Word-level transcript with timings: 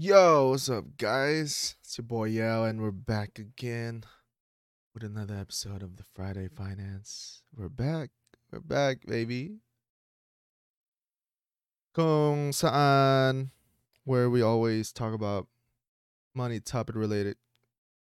Yo, 0.00 0.50
what's 0.50 0.68
up, 0.68 0.84
guys? 0.96 1.74
It's 1.80 1.98
your 1.98 2.04
boy 2.04 2.26
Yao, 2.26 2.62
and 2.62 2.80
we're 2.80 2.92
back 2.92 3.36
again 3.36 4.04
with 4.94 5.02
another 5.02 5.34
episode 5.34 5.82
of 5.82 5.96
the 5.96 6.04
Friday 6.14 6.46
Finance. 6.46 7.42
We're 7.52 7.68
back. 7.68 8.10
We're 8.52 8.60
back, 8.60 8.98
baby. 9.04 9.56
Kung 11.96 12.52
saan, 12.52 13.50
where 14.04 14.30
we 14.30 14.40
always 14.40 14.92
talk 14.92 15.14
about 15.14 15.48
money 16.32 16.60
topic 16.60 16.94
related, 16.94 17.34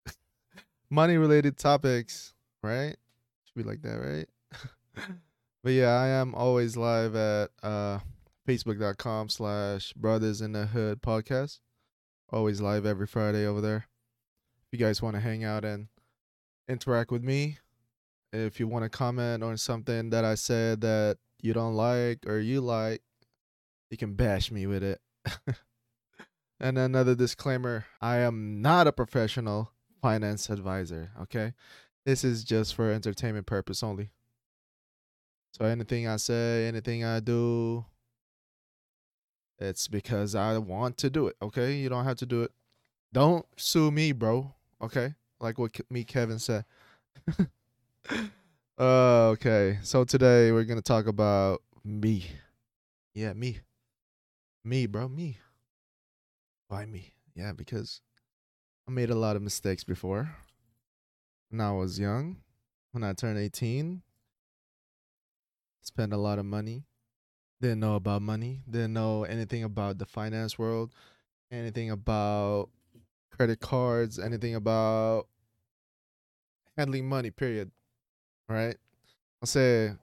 money 0.90 1.18
related 1.18 1.60
topics, 1.60 2.34
right? 2.64 2.98
Should 3.46 3.56
be 3.56 3.70
like 3.70 3.84
that, 3.84 4.00
right? 4.00 4.30
but 5.64 5.74
yeah, 5.74 5.90
I 5.90 6.08
am 6.08 6.34
always 6.34 6.76
live 6.76 7.16
at 7.16 7.52
uh 7.62 8.00
facebook.com 8.48 9.30
slash 9.30 9.94
brothers 9.94 10.42
in 10.42 10.54
the 10.54 10.66
hood 10.66 11.04
podcast 11.04 11.60
always 12.34 12.60
live 12.60 12.86
every 12.86 13.08
friday 13.08 13.46
over 13.46 13.62
there. 13.62 13.88
If 14.66 14.80
you 14.80 14.84
guys 14.84 15.02
want 15.02 15.16
to 15.16 15.22
hang 15.22 15.44
out 15.44 15.64
and 15.64 15.88
interact 16.68 17.12
with 17.12 17.24
me 17.24 17.60
if 18.34 18.60
you 18.60 18.68
want 18.68 18.84
to 18.84 18.90
comment 18.90 19.44
on 19.44 19.58
something 19.58 20.10
that 20.10 20.26
i 20.26 20.34
said 20.34 20.82
that 20.82 21.18
you 21.42 21.54
don't 21.54 21.76
like 21.76 22.26
or 22.26 22.40
you 22.40 22.60
like 22.62 23.02
you 23.92 23.98
can 23.98 24.16
bash 24.16 24.52
me 24.52 24.66
with 24.66 24.84
it. 24.84 25.00
And 26.60 26.78
another 26.78 27.14
disclaimer 27.14 27.86
i 28.02 28.18
am 28.18 28.62
not 28.62 28.88
a 28.88 28.94
professional 28.94 29.72
finance 30.02 30.50
advisor 30.50 31.12
okay? 31.24 31.54
This 32.06 32.24
is 32.24 32.44
just 32.44 32.74
for 32.74 32.92
entertainment 32.92 33.46
purpose 33.46 33.84
only. 33.84 34.12
So 35.52 35.66
anything 35.66 36.08
i 36.08 36.16
say 36.16 36.68
anything 36.68 37.04
i 37.04 37.20
do 37.20 37.86
it's 39.60 39.88
because 39.88 40.36
I 40.36 40.58
want 40.58 40.98
to 41.00 41.10
do 41.10 41.28
it. 41.28 41.36
Okay, 41.42 41.76
you 41.76 41.90
don't 41.90 42.06
have 42.06 42.18
to 42.18 42.26
do 42.26 42.44
it. 42.44 42.52
Don't 43.12 43.46
sue 43.58 43.92
me, 43.92 44.12
bro. 44.12 44.54
Okay, 44.82 45.14
like 45.40 45.58
what 45.58 45.80
me 45.90 46.04
Kevin 46.04 46.40
said. 46.40 46.66
uh, 48.80 49.28
okay, 49.30 49.80
so 49.84 50.04
today 50.04 50.52
we're 50.52 50.64
gonna 50.64 50.82
talk 50.82 51.08
about 51.08 51.62
me. 51.84 52.26
Yeah, 53.14 53.34
me. 53.34 53.60
Me, 54.64 54.88
bro, 54.88 55.08
me. 55.08 55.38
Why 56.68 56.86
me? 56.86 57.14
Yeah, 57.36 57.52
because 57.52 58.02
I 58.88 58.92
made 58.92 59.10
a 59.10 59.16
lot 59.16 59.36
of 59.36 59.42
mistakes 59.42 59.84
before. 59.84 60.36
When 61.50 61.62
I 61.62 61.72
was 61.72 62.00
young, 62.00 62.38
when 62.92 63.04
I 63.04 63.14
turned 63.14 63.38
18, 63.38 64.02
spent 65.82 66.14
a 66.14 66.18
lot 66.18 66.40
of 66.40 66.46
money 66.46 66.86
didn't 67.64 67.80
know 67.80 67.96
about 67.96 68.22
money, 68.22 68.62
didn't 68.70 68.92
know 68.92 69.24
anything 69.24 69.64
about 69.64 69.98
the 69.98 70.06
finance 70.06 70.60
world, 70.60 70.94
anything 71.50 71.90
about 71.90 72.68
credit 73.32 73.62
cards, 73.62 74.20
anything 74.20 74.54
about 74.54 75.28
handling 76.78 77.08
money, 77.08 77.32
period. 77.32 77.72
Right? 78.50 78.76
I'll 79.42 79.48
say 79.48 79.94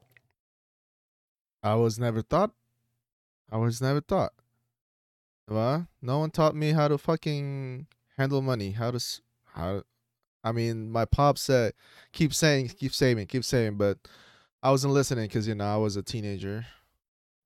I 1.63 1.75
was 1.75 1.99
never 1.99 2.23
taught. 2.23 2.53
I 3.53 3.59
was 3.59 3.83
never 3.83 4.01
taught. 4.01 4.33
Diba? 5.49 5.87
No 6.01 6.21
one 6.21 6.31
taught 6.31 6.57
me 6.57 6.73
how 6.73 6.89
to 6.89 6.97
fucking 6.97 7.87
handle 8.17 8.41
money. 8.41 8.71
How 8.71 8.91
to 8.91 9.05
how 9.55 9.83
I 10.43 10.53
mean, 10.53 10.91
my 10.91 11.05
pop 11.05 11.37
said 11.37 11.75
keep 12.13 12.33
saying, 12.33 12.69
keep 12.69 12.95
saving, 12.95 13.27
keep 13.27 13.45
saving, 13.45 13.77
but 13.77 13.99
I 14.63 14.71
wasn't 14.71 14.95
listening 14.95 15.27
because 15.27 15.47
you 15.47 15.55
know 15.55 15.67
I 15.67 15.77
was 15.77 15.97
a 15.97 16.03
teenager 16.03 16.65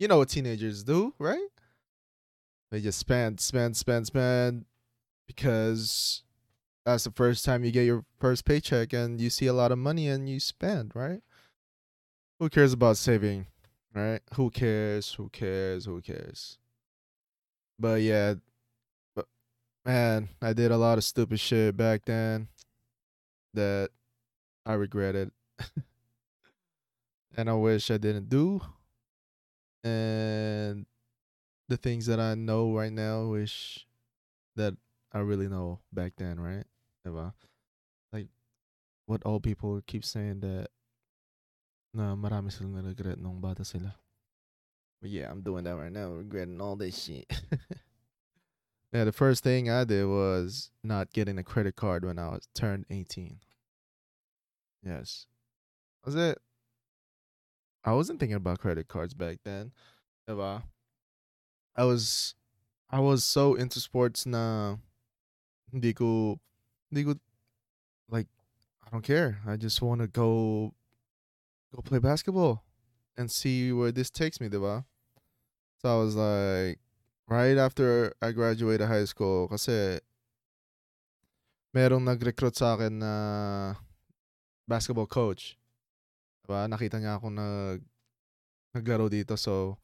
you 0.04 0.08
know 0.08 0.18
what 0.18 0.28
teenagers 0.28 0.84
do, 0.84 1.14
right? 1.18 1.48
They 2.70 2.82
just 2.82 2.98
spend, 2.98 3.40
spend, 3.40 3.74
spend, 3.74 4.06
spend 4.06 4.66
because 5.26 6.22
that's 6.84 7.04
the 7.04 7.10
first 7.10 7.42
time 7.42 7.64
you 7.64 7.70
get 7.70 7.86
your 7.86 8.04
first 8.20 8.44
paycheck 8.44 8.92
and 8.92 9.18
you 9.18 9.30
see 9.30 9.46
a 9.46 9.54
lot 9.54 9.72
of 9.72 9.78
money 9.78 10.06
and 10.08 10.28
you 10.28 10.40
spend, 10.40 10.92
right? 10.94 11.22
Who 12.38 12.50
cares 12.50 12.74
about 12.74 12.98
saving, 12.98 13.46
right? 13.94 14.20
Who 14.34 14.50
cares? 14.50 15.14
Who 15.14 15.30
cares? 15.30 15.86
Who 15.86 16.02
cares? 16.02 16.58
But 17.78 18.02
yeah, 18.02 18.34
but 19.16 19.24
man, 19.86 20.28
I 20.42 20.52
did 20.52 20.70
a 20.70 20.76
lot 20.76 20.98
of 20.98 21.04
stupid 21.04 21.40
shit 21.40 21.78
back 21.78 22.04
then 22.04 22.48
that 23.54 23.88
I 24.66 24.74
regretted. 24.74 25.30
and 27.38 27.48
I 27.48 27.54
wish 27.54 27.90
I 27.90 27.96
didn't 27.96 28.28
do 28.28 28.60
and 29.84 30.86
the 31.68 31.76
things 31.76 32.06
that 32.06 32.18
I 32.18 32.34
know 32.34 32.72
right 32.72 32.92
now, 32.92 33.26
wish 33.26 33.86
that 34.56 34.74
I 35.12 35.18
really 35.20 35.48
know 35.48 35.80
back 35.92 36.14
then, 36.16 36.40
right? 36.40 36.64
Diba? 37.06 37.32
Like 38.12 38.28
what 39.06 39.22
all 39.24 39.40
people 39.40 39.80
keep 39.86 40.04
saying 40.04 40.40
that 40.40 40.68
na 41.92 42.16
marami 42.16 42.50
silang 42.50 42.74
regret 42.74 43.18
nung 43.18 43.40
bata 43.40 43.64
sila. 43.64 43.94
But 45.00 45.10
yeah, 45.10 45.30
I'm 45.30 45.42
doing 45.42 45.64
that 45.64 45.76
right 45.76 45.92
now, 45.92 46.08
regretting 46.10 46.60
all 46.60 46.76
this 46.76 47.04
shit. 47.04 47.30
yeah, 48.92 49.04
the 49.04 49.12
first 49.12 49.44
thing 49.44 49.70
I 49.70 49.84
did 49.84 50.06
was 50.06 50.70
not 50.82 51.12
getting 51.12 51.38
a 51.38 51.44
credit 51.44 51.76
card 51.76 52.04
when 52.04 52.18
I 52.18 52.28
was 52.28 52.48
turned 52.54 52.86
18. 52.88 53.38
Yes. 54.82 55.26
Was 56.04 56.14
it? 56.16 56.38
I 57.84 57.92
wasn't 57.92 58.18
thinking 58.18 58.36
about 58.36 58.60
credit 58.60 58.88
cards 58.88 59.12
back 59.12 59.38
then. 59.44 59.72
Diba? 60.28 60.62
I 61.76 61.84
was 61.84 62.34
I 62.90 63.00
was 63.00 63.24
so 63.24 63.54
into 63.54 63.80
sports 63.80 64.24
na 64.24 64.76
hindi 65.72 65.92
ko 65.92 66.40
hindi 66.90 67.04
ko 67.04 67.20
like 68.08 68.26
I 68.86 68.90
don't 68.90 69.04
care. 69.04 69.40
I 69.46 69.56
just 69.56 69.82
want 69.82 70.00
to 70.00 70.06
go 70.06 70.72
go 71.74 71.82
play 71.82 71.98
basketball 71.98 72.64
and 73.16 73.30
see 73.30 73.72
where 73.72 73.92
this 73.92 74.10
takes 74.10 74.40
me, 74.40 74.48
diba? 74.48 74.84
So 75.82 75.92
I 75.92 75.98
was 76.00 76.16
like 76.16 76.78
right 77.28 77.58
after 77.58 78.14
I 78.22 78.32
graduated 78.32 78.88
high 78.88 79.04
school 79.04 79.48
kasi 79.48 80.00
merong 81.74 82.06
nag-recruit 82.06 82.54
sa 82.54 82.78
akin 82.78 83.02
na 83.02 83.12
basketball 84.70 85.10
coach. 85.10 85.58
Diba? 86.44 86.68
Nakita 86.68 87.00
niya 87.00 87.16
ako 87.16 87.32
nag 87.32 87.80
naglaro 88.74 89.08
dito 89.08 89.38
so 89.38 89.78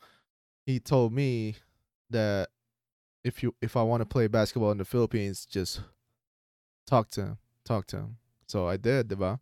he 0.67 0.81
told 0.81 1.13
me 1.13 1.57
that 2.11 2.51
if 3.25 3.43
you 3.43 3.55
if 3.63 3.77
I 3.77 3.83
want 3.83 4.01
to 4.03 4.07
play 4.07 4.27
basketball 4.27 4.73
in 4.73 4.79
the 4.79 4.85
Philippines, 4.85 5.47
just 5.47 5.81
talk 6.87 7.09
to 7.11 7.21
him. 7.21 7.39
Talk 7.65 7.87
to 7.89 7.97
him. 7.97 8.17
So 8.47 8.69
I 8.69 8.77
did, 8.77 9.09
diba? 9.09 9.41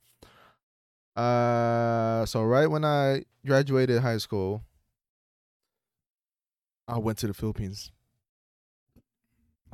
Uh 1.17 2.25
so 2.27 2.43
right 2.45 2.71
when 2.71 2.85
I 2.85 3.25
graduated 3.45 4.03
high 4.03 4.19
school, 4.19 4.63
I 6.87 6.99
went 6.99 7.19
to 7.19 7.27
the 7.27 7.35
Philippines. 7.35 7.91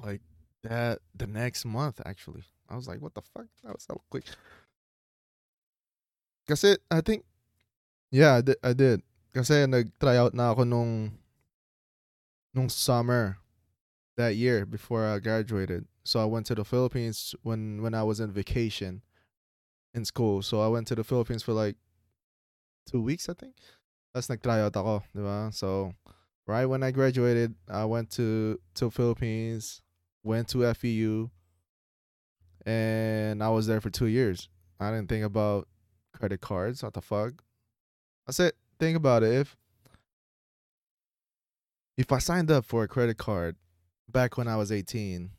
Like 0.02 0.22
that 0.62 1.00
the 1.14 1.26
next 1.26 1.64
month 1.64 2.00
actually. 2.06 2.44
I 2.68 2.76
was 2.76 2.88
like, 2.88 3.02
what 3.02 3.14
the 3.14 3.22
fuck? 3.22 3.46
That 3.62 3.74
was 3.74 3.84
so 3.84 4.00
quick. 4.08 4.24
Kasi 6.48 6.76
I 6.90 7.00
think 7.00 7.24
yeah, 8.14 8.34
I 8.38 8.40
did, 8.42 8.56
I 8.62 8.72
did. 8.72 9.02
Kasi 9.34 9.66
nag-try 9.66 10.14
out 10.16 10.38
na 10.38 10.54
ako 10.54 10.62
nung 10.62 11.18
nung 12.54 12.70
summer 12.70 13.42
that 14.16 14.38
year 14.38 14.62
before 14.62 15.02
I 15.02 15.18
graduated. 15.18 15.90
So 16.06 16.22
I 16.22 16.24
went 16.24 16.46
to 16.46 16.54
the 16.54 16.62
Philippines 16.62 17.34
when 17.42 17.82
when 17.82 17.90
I 17.90 18.06
was 18.06 18.22
in 18.22 18.30
vacation 18.30 19.02
in 19.98 20.06
school. 20.06 20.46
So 20.46 20.62
I 20.62 20.70
went 20.70 20.86
to 20.88 20.94
the 20.94 21.02
Philippines 21.02 21.42
for 21.42 21.50
like 21.50 21.74
two 22.86 23.02
weeks, 23.02 23.26
I 23.28 23.34
think. 23.34 23.58
That's 24.14 24.30
nag-try 24.30 24.62
out 24.62 24.78
ako, 24.78 25.02
di 25.10 25.22
ba? 25.26 25.50
So 25.50 25.98
right 26.46 26.70
when 26.70 26.86
I 26.86 26.94
graduated, 26.94 27.58
I 27.66 27.82
went 27.82 28.14
to 28.14 28.62
to 28.78 28.94
Philippines, 28.94 29.82
went 30.22 30.46
to 30.54 30.70
FEU, 30.70 31.34
and 32.62 33.42
I 33.42 33.50
was 33.50 33.66
there 33.66 33.82
for 33.82 33.90
two 33.90 34.06
years. 34.06 34.46
I 34.78 34.94
didn't 34.94 35.10
think 35.10 35.26
about 35.26 35.66
credit 36.14 36.38
cards. 36.38 36.86
What 36.86 36.94
the 36.94 37.02
fuck? 37.02 37.43
I 38.26 38.32
said, 38.32 38.52
think 38.78 38.96
about 38.96 39.22
it. 39.22 39.32
If 39.32 39.56
if 41.96 42.10
I 42.10 42.18
signed 42.18 42.50
up 42.50 42.64
for 42.64 42.82
a 42.82 42.88
credit 42.88 43.18
card 43.18 43.56
back 44.10 44.36
when 44.36 44.48
I 44.48 44.56
was 44.56 44.72
18, 44.72 45.30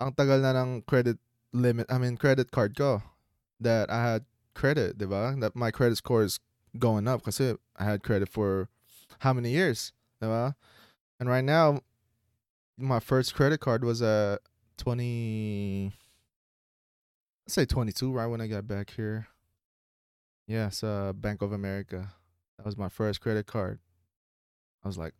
ang 0.00 0.12
tagal 0.12 0.40
na 0.42 0.54
ng 0.62 0.82
credit 0.82 1.18
limit, 1.52 1.86
I 1.90 1.98
mean 1.98 2.16
credit 2.16 2.50
card 2.50 2.76
ko 2.76 3.02
that 3.60 3.90
I 3.90 4.02
had 4.02 4.24
credit, 4.54 4.98
diba? 4.98 5.38
That 5.40 5.56
my 5.56 5.70
credit 5.70 5.96
score 5.96 6.22
is 6.22 6.38
going 6.78 7.08
up 7.08 7.24
kasi 7.24 7.54
I 7.76 7.84
had 7.84 8.02
credit 8.02 8.28
for 8.28 8.68
how 9.20 9.32
many 9.32 9.50
years, 9.50 9.92
diba? 10.22 10.54
And 11.20 11.28
right 11.28 11.44
now, 11.44 11.80
my 12.76 12.98
first 12.98 13.34
credit 13.34 13.60
card 13.60 13.84
was 13.84 14.02
a 14.02 14.38
20, 14.78 15.92
let's 17.46 17.54
say 17.54 17.64
22, 17.64 18.12
right 18.12 18.26
when 18.26 18.40
I 18.40 18.46
got 18.46 18.66
back 18.66 18.90
here. 18.90 19.28
Yes, 20.52 20.84
uh, 20.84 21.14
Bank 21.14 21.40
of 21.40 21.52
America. 21.52 22.12
That 22.58 22.66
was 22.66 22.76
my 22.76 22.90
first 22.90 23.22
credit 23.22 23.46
card. 23.46 23.78
I 24.84 24.86
was 24.86 24.98
like, 24.98 25.14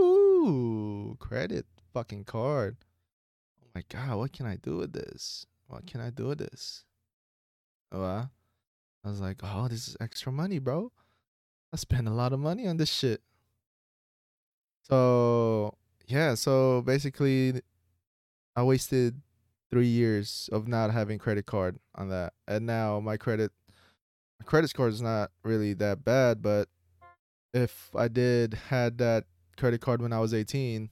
ooh, 0.00 1.16
credit. 1.20 1.66
fucking 1.94 2.24
card. 2.24 2.76
Oh 3.62 3.68
my 3.76 3.84
god, 3.88 4.18
what 4.18 4.32
can 4.32 4.44
I 4.44 4.56
do 4.56 4.78
with 4.78 4.92
this? 4.92 5.46
What 5.68 5.86
can 5.86 6.00
I 6.00 6.10
do 6.10 6.26
with 6.26 6.38
this? 6.38 6.82
Oh, 7.92 8.02
uh, 8.02 8.26
I 9.04 9.08
was 9.08 9.20
like, 9.20 9.36
oh, 9.44 9.68
this 9.68 9.86
is 9.86 9.96
extra 10.00 10.32
money, 10.32 10.58
bro. 10.58 10.90
I 11.72 11.76
spent 11.76 12.08
a 12.08 12.12
lot 12.12 12.32
of 12.32 12.40
money 12.40 12.66
on 12.66 12.76
this 12.76 12.90
shit. 12.90 13.22
So 14.82 15.76
yeah, 16.08 16.34
so 16.34 16.82
basically, 16.82 17.62
I 18.56 18.64
wasted 18.64 19.22
three 19.70 19.86
years 19.86 20.50
of 20.50 20.66
not 20.66 20.90
having 20.90 21.20
credit 21.20 21.46
card 21.46 21.78
on 21.94 22.08
that, 22.08 22.32
and 22.48 22.66
now 22.66 22.98
my 22.98 23.16
credit 23.16 23.52
my 24.40 24.44
credit 24.44 24.68
score 24.70 24.88
is 24.88 25.02
not 25.02 25.30
really 25.42 25.74
that 25.74 26.04
bad. 26.04 26.42
But 26.42 26.68
if 27.54 27.90
I 27.94 28.08
did 28.08 28.54
had 28.68 28.98
that 28.98 29.24
credit 29.56 29.80
card 29.80 30.02
when 30.02 30.12
I 30.12 30.20
was 30.20 30.34
18, 30.34 30.90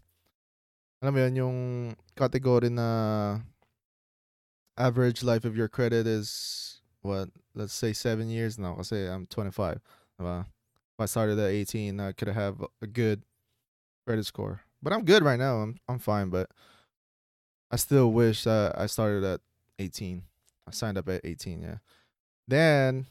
alam 1.03 1.15
mo 1.15 1.21
yun, 1.21 1.37
yung 1.37 1.97
category 2.17 2.71
na 2.71 3.41
average 4.79 5.23
life 5.23 5.45
of 5.45 5.57
your 5.57 5.69
credit 5.69 6.07
is 6.07 6.81
what? 7.03 7.29
Let's 7.55 7.75
say 7.75 7.93
seven 7.93 8.29
years 8.31 8.59
now. 8.59 8.75
I'll 8.77 8.85
say 8.85 9.07
I'm 9.07 9.27
25. 9.27 9.81
Diba? 10.21 10.41
If 10.41 11.01
I 11.01 11.05
started 11.07 11.39
at 11.39 11.51
18, 11.51 12.01
I 12.01 12.13
could 12.13 12.29
have 12.29 12.65
a 12.81 12.87
good 12.87 13.23
credit 14.07 14.25
score. 14.25 14.63
But 14.83 14.93
I'm 14.93 15.05
good 15.05 15.23
right 15.23 15.39
now. 15.39 15.57
I'm 15.57 15.77
I'm 15.89 15.99
fine. 15.99 16.31
But 16.31 16.51
I 17.71 17.77
still 17.77 18.13
wish 18.13 18.47
I 18.47 18.87
started 18.87 19.25
at 19.25 19.41
18. 19.79 20.23
I 20.67 20.71
signed 20.71 20.97
up 20.97 21.09
at 21.09 21.21
18. 21.25 21.63
Yeah. 21.63 21.79
Then 22.47 23.07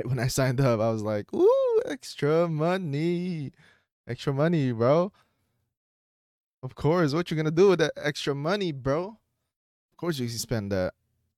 right 0.00 0.08
when 0.08 0.18
I 0.18 0.28
signed 0.28 0.60
up, 0.60 0.80
I 0.80 0.90
was 0.90 1.02
like, 1.02 1.32
"Ooh, 1.34 1.82
extra 1.86 2.48
money, 2.48 3.52
extra 4.08 4.32
money, 4.32 4.72
bro." 4.72 5.12
Of 6.62 6.74
course, 6.74 7.14
what 7.14 7.30
you 7.30 7.36
gonna 7.36 7.50
do 7.50 7.70
with 7.70 7.78
that 7.78 7.92
extra 7.96 8.34
money, 8.34 8.72
bro? 8.72 9.18
Of 9.92 9.96
course, 9.96 10.18
you 10.18 10.26
can 10.28 10.38
spend 10.38 10.72
that. 10.72 10.94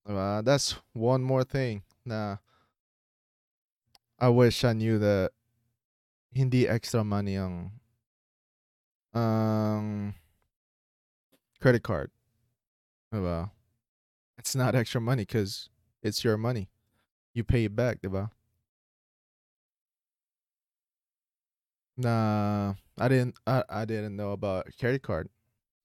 Uh, 0.07 0.43
that's 0.43 0.75
one 0.93 1.23
more 1.23 1.45
thing. 1.45 1.83
Nah. 2.05 2.37
I 4.19 4.29
wish 4.29 4.65
I 4.65 4.73
knew 4.73 4.99
that 4.99 5.33
hindi 6.33 6.69
extra 6.69 7.05
money 7.05 7.37
ang 7.37 7.73
um 9.15 10.15
credit 11.61 11.83
card. 11.83 12.11
Diba? 13.13 13.51
It's 14.39 14.57
not 14.57 14.75
extra 14.75 15.01
money 15.01 15.23
because 15.23 15.69
it's 16.03 16.25
your 16.25 16.37
money. 16.37 16.69
You 17.35 17.45
pay 17.45 17.65
it 17.65 17.77
back, 17.77 18.01
diba? 18.01 18.31
Nah, 21.97 22.75
I 22.99 23.09
didn't 23.09 23.37
I, 23.47 23.65
I 23.69 23.85
didn't 23.85 24.17
know 24.17 24.33
about 24.33 24.67
credit 24.79 25.03
card. 25.03 25.29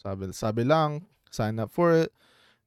Sabi, 0.02 0.32
sabi 0.32 0.64
lang, 0.64 1.06
sign 1.32 1.60
up 1.60 1.72
for 1.72 1.92
it. 1.94 2.12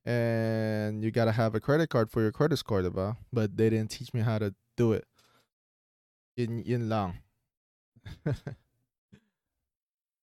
And 0.04 1.04
you 1.04 1.10
gotta 1.10 1.32
have 1.32 1.54
a 1.54 1.60
credit 1.60 1.90
card 1.90 2.10
for 2.10 2.22
your 2.22 2.32
credit 2.32 2.56
score, 2.58 2.82
diba? 2.82 3.16
But 3.32 3.56
they 3.56 3.70
didn't 3.70 3.90
teach 3.90 4.12
me 4.14 4.20
how 4.20 4.38
to 4.38 4.54
do 4.76 4.92
it. 4.92 5.04
Yun, 6.36 6.62
yun 6.64 6.88
lang. 6.88 7.18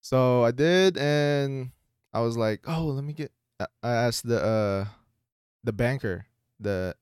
so 0.02 0.44
I 0.44 0.52
did, 0.52 0.98
and 0.98 1.72
I 2.14 2.22
was 2.22 2.38
like, 2.38 2.66
"Oh, 2.68 2.86
let 2.86 3.04
me 3.04 3.14
get." 3.14 3.32
I 3.60 3.66
I 3.84 3.92
asked 3.94 4.28
the 4.28 4.42
uh 4.42 4.86
the 5.64 5.74
banker 5.74 6.26
the 6.60 6.96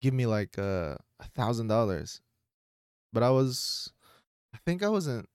give 0.00 0.14
me 0.14 0.26
like 0.26 0.58
uh, 0.58 0.94
a 1.20 1.28
thousand 1.34 1.68
dollars, 1.68 2.20
but 3.12 3.22
I 3.22 3.30
was, 3.30 3.92
I 4.54 4.58
think 4.64 4.82
I 4.82 4.88
wasn't. 4.88 5.28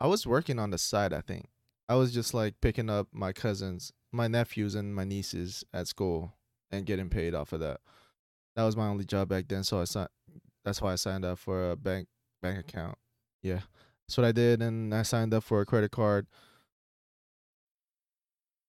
I 0.00 0.06
was 0.06 0.26
working 0.26 0.58
on 0.58 0.70
the 0.70 0.78
side. 0.78 1.12
I 1.12 1.20
think 1.20 1.48
I 1.88 1.94
was 1.94 2.12
just 2.14 2.32
like 2.32 2.60
picking 2.60 2.88
up 2.88 3.08
my 3.12 3.32
cousins, 3.32 3.92
my 4.12 4.28
nephews, 4.28 4.74
and 4.74 4.94
my 4.94 5.04
nieces 5.04 5.62
at 5.74 5.88
school 5.88 6.34
and 6.70 6.86
getting 6.86 7.10
paid 7.10 7.34
off 7.34 7.52
of 7.52 7.60
that. 7.60 7.80
That 8.56 8.64
was 8.64 8.76
my 8.76 8.86
only 8.88 9.04
job 9.04 9.28
back 9.28 9.48
then, 9.48 9.62
so 9.64 9.80
I 9.80 9.84
signed. 9.84 10.08
That's 10.64 10.80
why 10.80 10.92
I 10.92 10.96
signed 10.96 11.24
up 11.24 11.38
for 11.38 11.70
a 11.70 11.76
bank 11.76 12.08
bank 12.42 12.58
account. 12.58 12.96
Yeah, 13.42 13.60
that's 14.06 14.16
what 14.16 14.26
I 14.26 14.32
did, 14.32 14.62
and 14.62 14.94
I 14.94 15.02
signed 15.02 15.34
up 15.34 15.44
for 15.44 15.60
a 15.60 15.66
credit 15.66 15.90
card. 15.90 16.26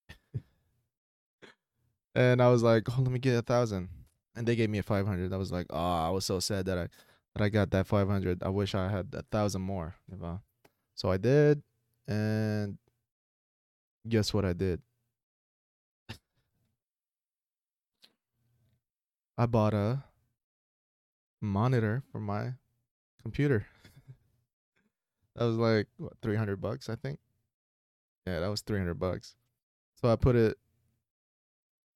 and 2.16 2.42
I 2.42 2.50
was 2.50 2.64
like, 2.64 2.88
"Oh, 2.90 3.02
let 3.02 3.12
me 3.12 3.20
get 3.20 3.38
a 3.38 3.42
thousand. 3.42 3.90
And 4.36 4.48
they 4.48 4.56
gave 4.56 4.70
me 4.70 4.80
a 4.80 4.84
five 4.84 5.08
hundred. 5.08 5.34
I 5.34 5.38
was 5.38 5.52
like, 5.52 5.68
"Oh, 5.70 5.78
I 5.78 6.10
was 6.10 6.26
so 6.26 6.40
sad 6.40 6.66
that 6.66 6.78
I 6.78 6.88
that 7.36 7.44
I 7.44 7.50
got 7.50 7.72
that 7.72 7.88
five 7.88 8.08
hundred. 8.08 8.44
I 8.44 8.50
wish 8.50 8.76
I 8.76 8.90
had 8.90 9.14
a 9.14 9.24
thousand 9.24 9.62
more." 9.62 9.96
You 10.12 10.18
know? 10.18 10.42
So 11.02 11.10
I 11.10 11.18
did, 11.18 11.64
and 12.08 12.78
guess 14.08 14.36
what 14.36 14.46
I 14.46 14.54
did? 14.54 14.84
I 19.36 19.48
bought 19.48 19.74
a 19.74 20.04
monitor 21.42 22.04
for 22.12 22.20
my 22.20 22.54
computer. 23.20 23.66
that 25.36 25.46
was 25.46 25.58
like 25.58 25.88
what, 25.98 26.14
300 26.22 26.62
bucks, 26.62 26.88
I 26.88 26.94
think. 26.94 27.18
Yeah, 28.28 28.42
that 28.42 28.50
was 28.50 28.62
300 28.62 28.94
bucks. 29.00 29.34
So 30.00 30.14
I 30.14 30.16
put 30.18 30.36
it 30.36 30.56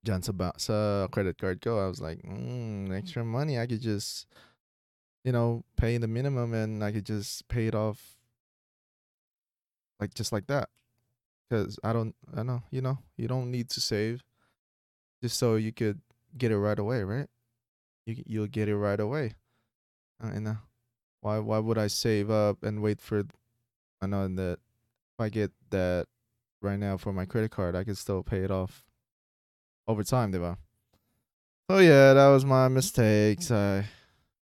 ba- 0.04 0.54
sa 0.58 1.06
credit 1.12 1.38
card 1.38 1.62
go. 1.62 1.78
I 1.78 1.88
was 1.88 2.02
like, 2.02 2.24
mm, 2.24 2.92
extra 2.92 3.24
money. 3.24 3.60
I 3.60 3.68
could 3.68 3.82
just, 3.82 4.26
you 5.24 5.32
know, 5.32 5.64
pay 5.78 6.00
the 6.00 6.08
minimum 6.08 6.56
and 6.56 6.84
I 6.84 6.92
could 6.92 7.06
just 7.06 7.48
pay 7.50 7.68
it 7.68 7.76
off 7.76 8.16
like 10.00 10.14
just 10.14 10.32
like 10.32 10.48
that. 10.48 10.70
Cause 11.50 11.80
I 11.84 11.94
don't, 11.94 12.16
I 12.36 12.44
know, 12.44 12.64
you 12.72 12.82
know, 12.82 12.98
you 13.18 13.28
don't 13.28 13.52
need 13.52 13.70
to 13.72 13.82
save 13.82 14.24
just 15.22 15.38
so 15.38 15.56
you 15.56 15.72
could 15.72 16.02
get 16.38 16.52
it 16.52 16.58
right 16.58 16.78
away, 16.80 17.04
right? 17.04 17.28
You 18.06 18.24
you'll 18.26 18.48
get 18.48 18.68
it 18.68 18.78
right 18.78 19.00
away. 19.00 19.36
Uh, 20.24 20.28
and 20.28 20.48
uh, 20.48 20.54
why 21.22 21.40
why 21.40 21.60
would 21.60 21.78
I 21.78 21.88
save 21.88 22.30
up 22.30 22.64
and 22.64 22.82
wait 22.82 23.02
for? 23.02 23.24
I 24.02 24.08
know 24.08 24.28
that 24.28 24.60
if 25.14 25.20
I 25.20 25.30
get 25.30 25.52
that 25.70 26.08
right 26.62 26.80
now 26.80 26.98
for 26.98 27.14
my 27.14 27.26
credit 27.26 27.52
card, 27.52 27.76
I 27.76 27.84
can 27.84 27.96
still 27.96 28.24
pay 28.24 28.40
it 28.40 28.52
off 28.52 28.84
over 29.88 30.04
time, 30.04 30.32
diba? 30.32 30.58
So 31.70 31.80
yeah, 31.80 32.14
that 32.14 32.28
was 32.28 32.46
my 32.46 32.68
mistakes. 32.68 33.50
I 33.50 33.86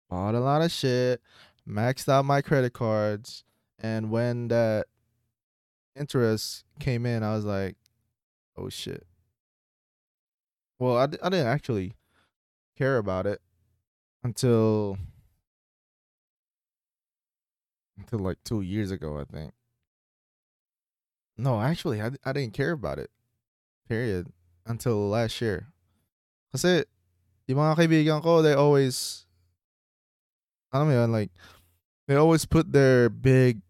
bought 0.10 0.36
a 0.36 0.40
lot 0.40 0.62
of 0.62 0.72
shit, 0.72 1.22
maxed 1.68 2.10
out 2.10 2.26
my 2.26 2.42
credit 2.42 2.74
cards, 2.74 3.44
and 3.80 4.10
when 4.10 4.48
that 4.48 4.88
interest 5.96 6.66
came 6.80 7.06
in, 7.06 7.24
I 7.24 7.36
was 7.36 7.46
like, 7.46 7.76
"Oh 8.58 8.70
shit." 8.70 9.06
Well, 10.80 10.98
I, 10.98 11.04
I 11.04 11.30
didn't 11.30 11.48
actually 11.48 11.96
care 12.78 12.98
about 12.98 13.26
it 13.26 13.42
until 14.24 14.98
until 17.98 18.20
like 18.20 18.38
two 18.44 18.62
years 18.62 18.92
ago, 18.92 19.20
I 19.20 19.26
think. 19.26 19.54
No, 21.38 21.62
actually, 21.62 22.02
I, 22.02 22.12
I 22.24 22.34
didn't 22.34 22.54
care 22.54 22.72
about 22.72 23.00
it. 23.00 23.10
Period. 23.90 24.28
Until 24.66 25.10
last 25.10 25.42
year. 25.42 25.68
Kasi, 26.52 26.86
yung 27.48 27.58
mga 27.58 27.76
kaibigan 27.78 28.22
ko, 28.22 28.42
they 28.42 28.54
always, 28.54 29.26
I 30.72 30.78
don't 30.80 30.90
know, 30.90 31.06
like, 31.06 31.32
they 32.08 32.16
always 32.16 32.46
put 32.46 32.72
their 32.72 33.10
big, 33.10 33.62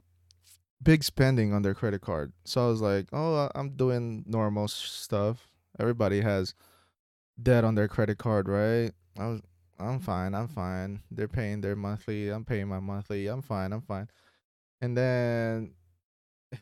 big 0.83 1.03
spending 1.03 1.53
on 1.53 1.61
their 1.61 1.73
credit 1.73 2.01
card. 2.01 2.33
So 2.45 2.65
I 2.65 2.67
was 2.67 2.81
like, 2.81 3.07
oh, 3.13 3.49
I'm 3.55 3.71
doing 3.71 4.23
normal 4.27 4.67
stuff. 4.67 5.47
Everybody 5.79 6.21
has 6.21 6.53
debt 7.41 7.63
on 7.63 7.75
their 7.75 7.87
credit 7.87 8.17
card, 8.17 8.47
right? 8.47 8.91
I 9.17 9.27
was, 9.27 9.41
I'm 9.79 9.99
fine. 9.99 10.35
I'm 10.35 10.47
fine. 10.47 11.01
They're 11.09 11.27
paying 11.27 11.61
their 11.61 11.75
monthly. 11.75 12.29
I'm 12.29 12.45
paying 12.45 12.67
my 12.67 12.79
monthly. 12.79 13.27
I'm 13.27 13.41
fine. 13.41 13.73
I'm 13.73 13.81
fine. 13.81 14.07
And 14.81 14.97
then 14.97 15.73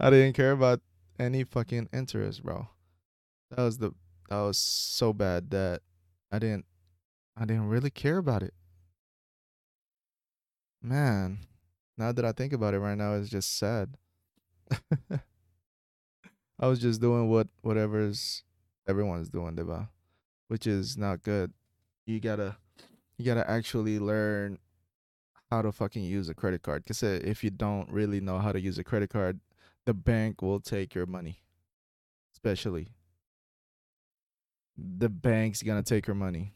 I 0.00 0.10
didn't 0.10 0.34
care 0.34 0.52
about 0.52 0.80
any 1.18 1.44
fucking 1.44 1.88
interest, 1.92 2.42
bro. 2.42 2.68
That 3.50 3.62
was 3.62 3.78
the 3.78 3.92
that 4.28 4.40
was 4.40 4.58
so 4.58 5.12
bad 5.12 5.50
that 5.50 5.82
I 6.30 6.38
didn't 6.38 6.64
I 7.36 7.44
didn't 7.44 7.68
really 7.68 7.90
care 7.90 8.18
about 8.18 8.42
it. 8.42 8.54
Man, 10.82 11.40
now 11.96 12.12
that 12.12 12.24
I 12.24 12.32
think 12.32 12.52
about 12.52 12.74
it 12.74 12.80
right 12.80 12.96
now, 12.96 13.14
it's 13.14 13.28
just 13.28 13.58
sad. 13.58 13.96
I 16.60 16.66
was 16.66 16.78
just 16.78 17.00
doing 17.00 17.28
what 17.28 17.48
whatever's 17.62 18.44
everyone's 18.88 19.28
doing, 19.28 19.56
diba? 19.56 19.88
Which 20.48 20.66
is 20.66 20.96
not 20.96 21.22
good. 21.22 21.52
You 22.06 22.20
gotta 22.20 22.56
you 23.18 23.24
gotta 23.24 23.48
actually 23.48 23.98
learn 23.98 24.58
how 25.50 25.62
to 25.62 25.72
fucking 25.72 26.04
use 26.04 26.28
a 26.28 26.34
credit 26.34 26.62
card. 26.62 26.86
Cause 26.86 27.02
uh, 27.02 27.20
if 27.22 27.44
you 27.44 27.50
don't 27.50 27.90
really 27.90 28.20
know 28.20 28.38
how 28.38 28.52
to 28.52 28.60
use 28.60 28.78
a 28.78 28.84
credit 28.84 29.10
card, 29.10 29.40
the 29.84 29.94
bank 29.94 30.40
will 30.40 30.60
take 30.60 30.94
your 30.94 31.06
money. 31.06 31.40
Especially 32.32 32.88
the 34.76 35.08
bank's 35.08 35.62
gonna 35.62 35.82
take 35.82 36.06
your 36.06 36.16
money. 36.16 36.54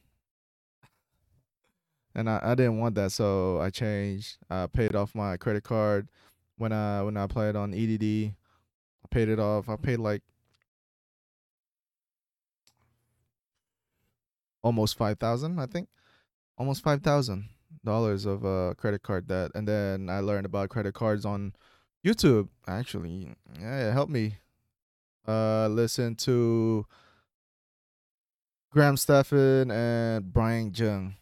And 2.16 2.30
I, 2.30 2.40
I 2.42 2.54
didn't 2.54 2.78
want 2.78 2.94
that, 2.94 3.12
so 3.12 3.61
I 3.61 3.68
changed. 3.68 4.38
I 4.49 4.66
paid 4.68 4.96
off 4.96 5.14
my 5.14 5.37
credit 5.37 5.64
card 5.64 6.08
when 6.56 6.73
I 6.73 7.02
when 7.02 7.14
I 7.18 7.25
applied 7.25 7.56
on 7.56 7.75
EDD. 7.75 8.32
I 9.04 9.08
paid 9.11 9.28
it 9.28 9.38
off. 9.38 9.68
I 9.68 9.76
paid 9.76 9.99
like 9.99 10.23
almost 14.62 14.96
five 14.96 15.18
thousand, 15.18 15.61
I 15.61 15.66
think. 15.66 15.88
Almost 16.56 16.82
five 16.82 17.02
thousand 17.02 17.50
dollars 17.85 18.25
of 18.25 18.46
uh 18.46 18.73
credit 18.78 19.02
card 19.02 19.26
debt. 19.26 19.50
And 19.54 19.68
then 19.68 20.08
I 20.08 20.20
learned 20.20 20.46
about 20.46 20.70
credit 20.70 20.94
cards 20.94 21.26
on 21.26 21.52
YouTube. 22.04 22.49
Actually. 22.66 23.35
Yeah, 23.61 23.90
it 23.90 23.92
helped 23.92 24.11
me. 24.11 24.38
Uh 25.28 25.68
listen 25.68 26.14
to 26.16 26.87
Graham 28.73 28.96
Stephan 28.96 29.70
and 29.70 30.32
Brian 30.32 30.73
Jung. 30.75 31.14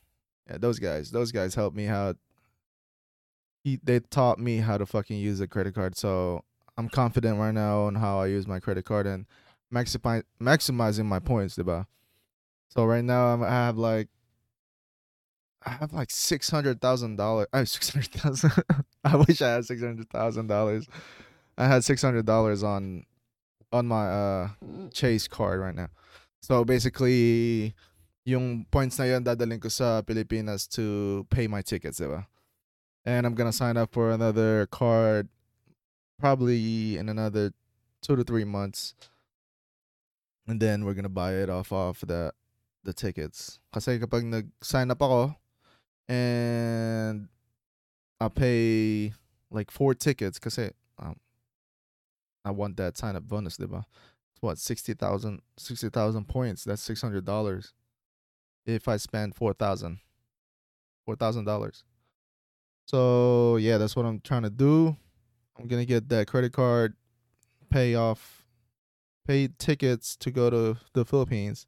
Yeah, 0.48 0.58
those 0.58 0.78
guys. 0.78 1.10
Those 1.10 1.32
guys 1.32 1.54
helped 1.54 1.76
me 1.76 1.86
out. 1.86 2.16
He, 3.62 3.78
they 3.82 4.00
taught 4.00 4.38
me 4.38 4.58
how 4.58 4.76
to 4.76 4.84
fucking 4.84 5.18
use 5.18 5.40
a 5.40 5.46
credit 5.46 5.74
card. 5.74 5.96
So 5.96 6.44
I'm 6.76 6.88
confident 6.88 7.38
right 7.38 7.54
now 7.54 7.82
on 7.84 7.94
how 7.94 8.20
I 8.20 8.26
use 8.26 8.46
my 8.46 8.60
credit 8.60 8.84
card 8.84 9.06
and 9.06 9.26
maximi- 9.72 10.24
maximizing 10.40 11.06
my 11.06 11.18
points, 11.18 11.56
diba? 11.56 11.86
So 12.68 12.84
right 12.84 13.04
now 13.04 13.26
I'm, 13.26 13.42
I 13.42 13.50
have 13.50 13.78
like 13.78 14.08
I 15.64 15.70
have 15.70 15.92
like 15.92 16.10
six 16.10 16.50
hundred 16.50 16.80
thousand 16.80 17.16
dollars. 17.16 17.46
I 17.52 17.58
have 17.58 17.68
six 17.68 17.88
hundred 17.90 18.12
thousand. 18.12 18.52
I 19.04 19.16
wish 19.16 19.40
I 19.40 19.54
had 19.54 19.64
six 19.64 19.80
hundred 19.80 20.10
thousand 20.10 20.48
dollars. 20.48 20.86
I 21.56 21.66
had 21.66 21.84
six 21.84 22.02
hundred 22.02 22.26
dollars 22.26 22.62
on 22.62 23.04
on 23.72 23.86
my 23.86 24.06
uh 24.08 24.48
Chase 24.92 25.26
card 25.28 25.60
right 25.60 25.74
now. 25.74 25.88
So 26.42 26.64
basically, 26.64 27.74
yung 28.24 28.64
points 28.72 28.98
na 28.98 29.04
yun 29.04 29.22
dadalhin 29.22 29.60
ko 29.60 29.68
sa 29.68 30.00
Pilipinas 30.00 30.64
to 30.72 31.24
pay 31.28 31.46
my 31.46 31.60
tickets, 31.60 32.00
diba? 32.00 32.24
And 33.04 33.26
I'm 33.28 33.36
gonna 33.36 33.52
sign 33.52 33.76
up 33.76 33.92
for 33.92 34.10
another 34.10 34.66
card 34.66 35.28
probably 36.18 36.96
in 36.96 37.08
another 37.08 37.52
two 38.00 38.16
to 38.16 38.24
three 38.24 38.44
months. 38.44 38.94
And 40.48 40.60
then 40.60 40.84
we're 40.84 40.96
gonna 40.96 41.12
buy 41.12 41.36
it 41.36 41.50
off 41.50 41.72
of 41.72 42.00
the 42.00 42.32
the 42.82 42.92
tickets. 42.96 43.60
Kasi 43.72 44.00
kapag 44.00 44.24
nag-sign 44.24 44.90
up 44.90 45.00
ako 45.04 45.36
and 46.08 47.28
I 48.20 48.28
pay 48.28 49.12
like 49.50 49.70
four 49.70 49.92
tickets 49.92 50.38
kasi 50.38 50.72
um, 50.98 51.16
I 52.44 52.52
want 52.52 52.76
that 52.80 52.96
sign 52.96 53.16
up 53.16 53.24
bonus, 53.28 53.56
diba? 53.56 53.84
It's 54.32 54.40
what 54.40 54.56
60,000 54.56 54.96
60,000 55.56 56.24
points. 56.24 56.64
That's 56.64 56.88
$600 56.88 57.20
if 58.66 58.88
I 58.88 58.96
spend 58.96 59.34
4,000 59.34 59.98
$4,000. 61.08 61.82
So, 62.86 63.56
yeah, 63.56 63.78
that's 63.78 63.96
what 63.96 64.06
I'm 64.06 64.20
trying 64.20 64.42
to 64.42 64.50
do. 64.50 64.96
I'm 65.58 65.68
to 65.82 65.86
get 65.86 66.08
that 66.08 66.26
credit 66.26 66.52
card 66.52 66.94
pay 67.70 67.94
off 67.94 68.44
pay 69.26 69.48
tickets 69.58 70.16
to 70.16 70.30
go 70.30 70.50
to 70.50 70.76
the 70.92 71.04
Philippines 71.04 71.66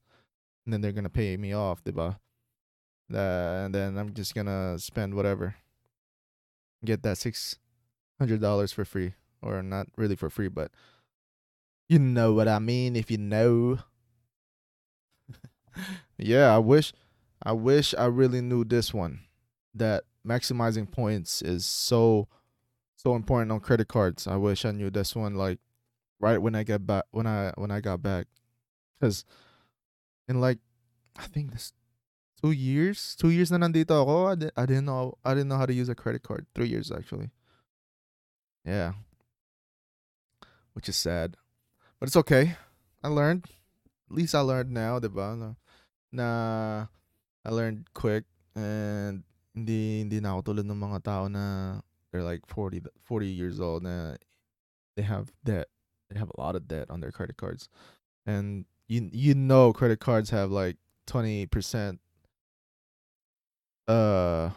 and 0.65 0.73
then 0.73 0.81
they're 0.81 0.93
to 1.05 1.11
pay 1.11 1.37
me 1.37 1.53
off, 1.53 1.83
diba? 1.85 2.17
Uh, 3.13 3.17
and 3.65 3.75
then 3.75 3.97
I'm 3.97 4.13
just 4.13 4.35
to 4.47 4.79
spend 4.79 5.15
whatever. 5.15 5.55
Get 6.85 7.03
that 7.03 7.17
$600 7.17 8.75
for 8.75 8.85
free 8.85 9.15
or 9.41 9.63
not 9.63 9.87
really 9.97 10.17
for 10.17 10.29
free, 10.29 10.49
but 10.49 10.71
you 11.89 11.99
know 11.99 12.33
what 12.33 12.49
I 12.49 12.59
mean 12.59 12.97
if 12.97 13.11
you 13.11 13.19
know. 13.19 13.79
yeah, 16.19 16.55
I 16.55 16.59
wish 16.59 16.93
I 17.43 17.53
wish 17.53 17.95
I 17.97 18.07
really 18.07 18.41
knew 18.41 18.65
this 18.65 18.95
one 18.95 19.21
that 19.75 20.05
maximizing 20.27 20.91
points 20.91 21.43
is 21.43 21.67
so 21.67 22.29
so 22.97 23.15
important 23.15 23.53
on 23.53 23.61
credit 23.61 23.89
cards. 23.89 24.27
I 24.27 24.37
wish 24.37 24.65
I 24.65 24.73
knew 24.73 24.91
this 24.91 25.15
one 25.15 25.35
like 25.35 25.59
right 26.19 26.39
when 26.39 26.55
I 26.55 26.63
get 26.63 26.87
back 26.87 27.05
when 27.11 27.27
I 27.27 27.53
when 27.57 27.71
I 27.71 27.81
got 27.81 28.03
back 28.03 28.27
cuz 29.01 29.25
in 30.29 30.41
like 30.41 30.59
I 31.17 31.27
think 31.27 31.53
this 31.53 31.73
2 32.43 32.51
years, 32.53 33.17
2 33.17 33.31
years 33.31 33.51
na 33.51 33.57
nandito 33.57 33.97
ako, 33.97 34.27
I, 34.29 34.35
di- 34.35 34.57
I 34.57 34.67
didn't 34.67 34.85
know 34.85 35.17
I 35.25 35.33
didn't 35.33 35.49
know 35.49 35.57
how 35.57 35.67
to 35.67 35.73
use 35.73 35.89
a 35.89 35.95
credit 35.95 36.23
card. 36.23 36.47
3 36.55 36.69
years 36.69 36.93
actually. 36.93 37.31
Yeah. 38.65 38.93
Which 40.75 40.89
is 40.89 40.97
sad. 40.97 41.37
But 41.99 42.09
it's 42.09 42.17
okay. 42.17 42.57
I 43.03 43.09
learned. 43.09 43.47
At 44.11 44.17
least 44.17 44.35
I 44.35 44.41
learned 44.41 44.71
now, 44.71 45.01
diba? 45.01 45.57
Na, 46.13 46.87
I 47.45 47.51
learned 47.51 47.93
quick 47.95 48.25
and 48.55 49.23
hindi 49.55 50.01
hindi 50.01 50.21
na 50.21 50.37
ako 50.37 50.53
tulad 50.53 50.67
ng 50.67 50.81
mga 50.81 51.03
tao 51.05 51.29
na 51.29 51.81
they're 52.11 52.23
like 52.23 52.45
40 52.47 52.81
th- 52.81 52.95
40 53.05 53.27
years 53.27 53.61
old 53.61 53.83
na 53.83 54.17
they 54.97 55.03
have 55.03 55.33
debt. 55.45 55.69
They 56.11 56.19
have 56.19 56.31
a 56.37 56.41
lot 56.41 56.57
of 56.57 56.69
debt 56.69 56.91
on 56.91 57.01
their 57.01 57.13
credit 57.13 57.37
cards. 57.37 57.69
And 58.25 58.65
you 58.89 59.09
you 59.13 59.35
know 59.35 59.73
credit 59.73 60.01
cards 60.01 60.31
have 60.31 60.51
like 60.51 60.77
20% 61.07 61.99
uh 63.89 64.51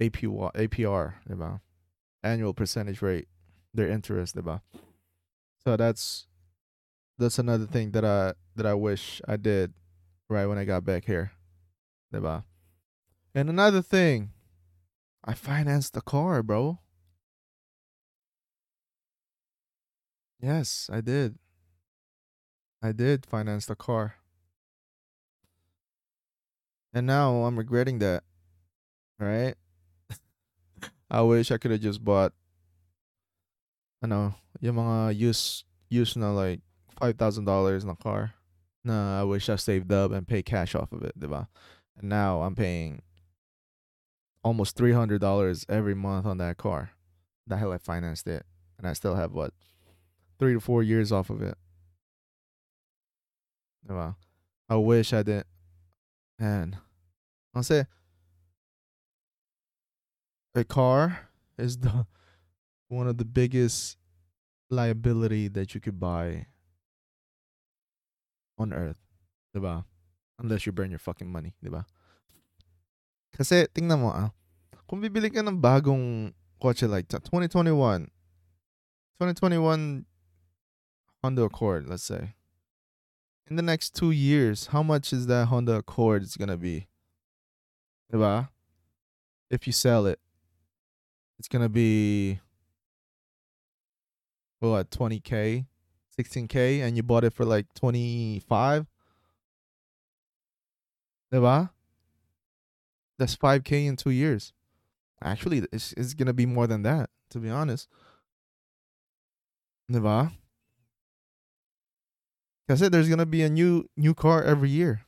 APY 0.00 0.50
APR, 0.54 1.14
diba? 1.28 1.60
Annual 2.22 2.54
percentage 2.54 3.02
rate, 3.02 3.28
their 3.72 3.88
interest, 3.88 4.36
diba? 4.36 4.60
So 5.64 5.76
that's 5.76 6.26
that's 7.18 7.38
another 7.38 7.66
thing 7.66 7.92
that 7.92 8.04
I 8.04 8.34
that 8.56 8.66
I 8.66 8.74
wish 8.74 9.20
I 9.26 9.36
did 9.36 9.72
right 10.34 10.46
when 10.46 10.58
I 10.58 10.64
got 10.64 10.84
back 10.84 11.06
here. 11.06 11.30
Diba? 12.12 12.42
And 13.34 13.48
another 13.48 13.82
thing, 13.82 14.30
I 15.24 15.34
financed 15.34 15.94
the 15.94 16.02
car, 16.02 16.42
bro. 16.42 16.80
Yes, 20.40 20.90
I 20.92 21.00
did. 21.00 21.38
I 22.82 22.92
did 22.92 23.24
finance 23.24 23.66
the 23.66 23.76
car. 23.76 24.16
And 26.92 27.06
now 27.06 27.44
I'm 27.44 27.56
regretting 27.56 28.00
that. 28.00 28.24
Right? 29.18 29.54
I 31.10 31.22
wish 31.22 31.50
I 31.50 31.58
could 31.58 31.70
have 31.70 31.80
just 31.80 32.04
bought 32.04 32.34
ano, 34.02 34.34
yung 34.60 34.76
mga 34.76 35.16
use 35.16 35.64
use 35.88 36.14
na 36.14 36.30
like 36.30 36.60
$5,000 37.00 37.46
na 37.84 37.94
car. 37.94 38.34
Na 38.84 39.20
I 39.20 39.24
wish 39.24 39.48
I 39.48 39.56
saved 39.56 39.90
up 39.92 40.12
and 40.12 40.28
pay 40.28 40.42
cash 40.42 40.74
off 40.74 40.92
of 40.92 41.02
it? 41.02 41.14
And 41.16 41.46
now 42.02 42.42
I'm 42.42 42.54
paying 42.54 43.02
almost 44.42 44.76
$300 44.76 45.64
every 45.68 45.94
month 45.94 46.26
on 46.26 46.38
that 46.38 46.58
car. 46.58 46.90
The 47.46 47.56
hell 47.56 47.72
I 47.72 47.78
financed 47.78 48.26
it. 48.26 48.44
And 48.78 48.86
I 48.86 48.92
still 48.92 49.14
have 49.14 49.32
what? 49.32 49.54
3 50.38 50.54
to 50.54 50.60
4 50.60 50.82
years 50.82 51.12
off 51.12 51.30
of 51.30 51.40
it. 51.40 51.56
Diba? 53.88 54.16
I 54.68 54.76
wish 54.76 55.12
I 55.12 55.22
didn't 55.22 55.46
man. 56.38 56.76
I'll 57.54 57.62
say 57.62 57.86
a 60.54 60.64
car 60.64 61.28
is 61.56 61.78
the 61.78 62.06
one 62.88 63.06
of 63.06 63.18
the 63.18 63.24
biggest 63.24 63.96
liability 64.70 65.48
that 65.48 65.74
you 65.74 65.80
could 65.80 66.00
buy 66.00 66.46
on 68.58 68.72
earth. 68.72 69.00
Diba? 69.56 69.84
Unless 70.38 70.66
you 70.66 70.72
burn 70.72 70.90
your 70.90 70.98
fucking 70.98 71.30
money, 71.30 71.54
diba? 71.64 71.84
Kasi 73.34 73.66
tingnan 73.74 74.00
mo 74.00 74.10
ah, 74.14 74.30
kung 74.86 75.02
bibili 75.02 75.30
ka 75.30 75.42
ng 75.42 75.58
bagong 75.58 76.30
kotse 76.62 76.86
like 76.86 77.10
2021 77.10 78.10
2021 79.18 80.06
Honda 81.22 81.42
Accord, 81.42 81.88
let's 81.88 82.04
say. 82.04 82.34
In 83.48 83.56
the 83.56 83.62
next 83.62 83.94
2 83.94 84.10
years, 84.10 84.68
how 84.68 84.82
much 84.82 85.12
is 85.12 85.26
that 85.26 85.48
Honda 85.48 85.76
Accord 85.76 86.22
is 86.22 86.36
to 86.48 86.56
be? 86.56 86.88
Diba? 88.12 88.48
If 89.50 89.66
you 89.66 89.72
sell 89.72 90.06
it, 90.06 90.18
it's 91.38 91.48
to 91.62 91.68
be 91.68 92.40
what, 94.60 94.90
20k, 94.90 95.66
16k 96.18 96.80
and 96.82 96.96
you 96.96 97.02
bought 97.02 97.24
it 97.24 97.32
for 97.32 97.44
like 97.44 97.66
25? 97.74 98.86
Diba? 101.32 101.70
That's 103.18 103.36
5k 103.36 103.86
in 103.86 103.96
2 103.96 104.10
years. 104.10 104.52
Actually, 105.22 105.64
it's, 105.72 105.92
it's 105.96 106.14
to 106.14 106.32
be 106.32 106.46
more 106.46 106.66
than 106.66 106.82
that, 106.82 107.10
to 107.30 107.38
be 107.38 107.50
honest. 107.50 107.88
Diba? 109.90 110.32
Kasi 112.68 112.88
there's 112.88 113.08
gonna 113.08 113.26
be 113.26 113.42
a 113.42 113.48
new 113.48 113.84
new 113.96 114.14
car 114.14 114.42
every 114.42 114.70
year. 114.70 115.04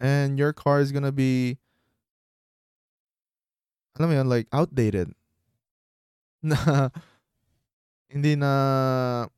And 0.00 0.38
your 0.38 0.52
car 0.52 0.80
is 0.80 0.90
gonna 0.90 1.12
be 1.12 1.58
alam 3.98 4.10
mo 4.10 4.16
yun, 4.16 4.28
like 4.28 4.48
outdated. 4.52 5.14
Na 6.42 6.56
hindi 8.10 8.34
na 8.34 9.28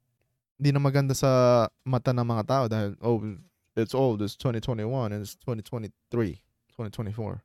hindi 0.63 0.71
na 0.71 0.79
maganda 0.79 1.11
sa 1.11 1.67
mata 1.83 2.15
ng 2.15 2.23
mga 2.23 2.47
tao 2.47 2.65
dahil 2.71 2.95
oh 3.03 3.19
it's 3.75 3.99
old, 3.99 4.23
it's 4.23 4.39
2021 4.39 5.11
and 5.11 5.23
it's 5.27 5.35
2023, 5.43 5.91
2024. 6.71 7.43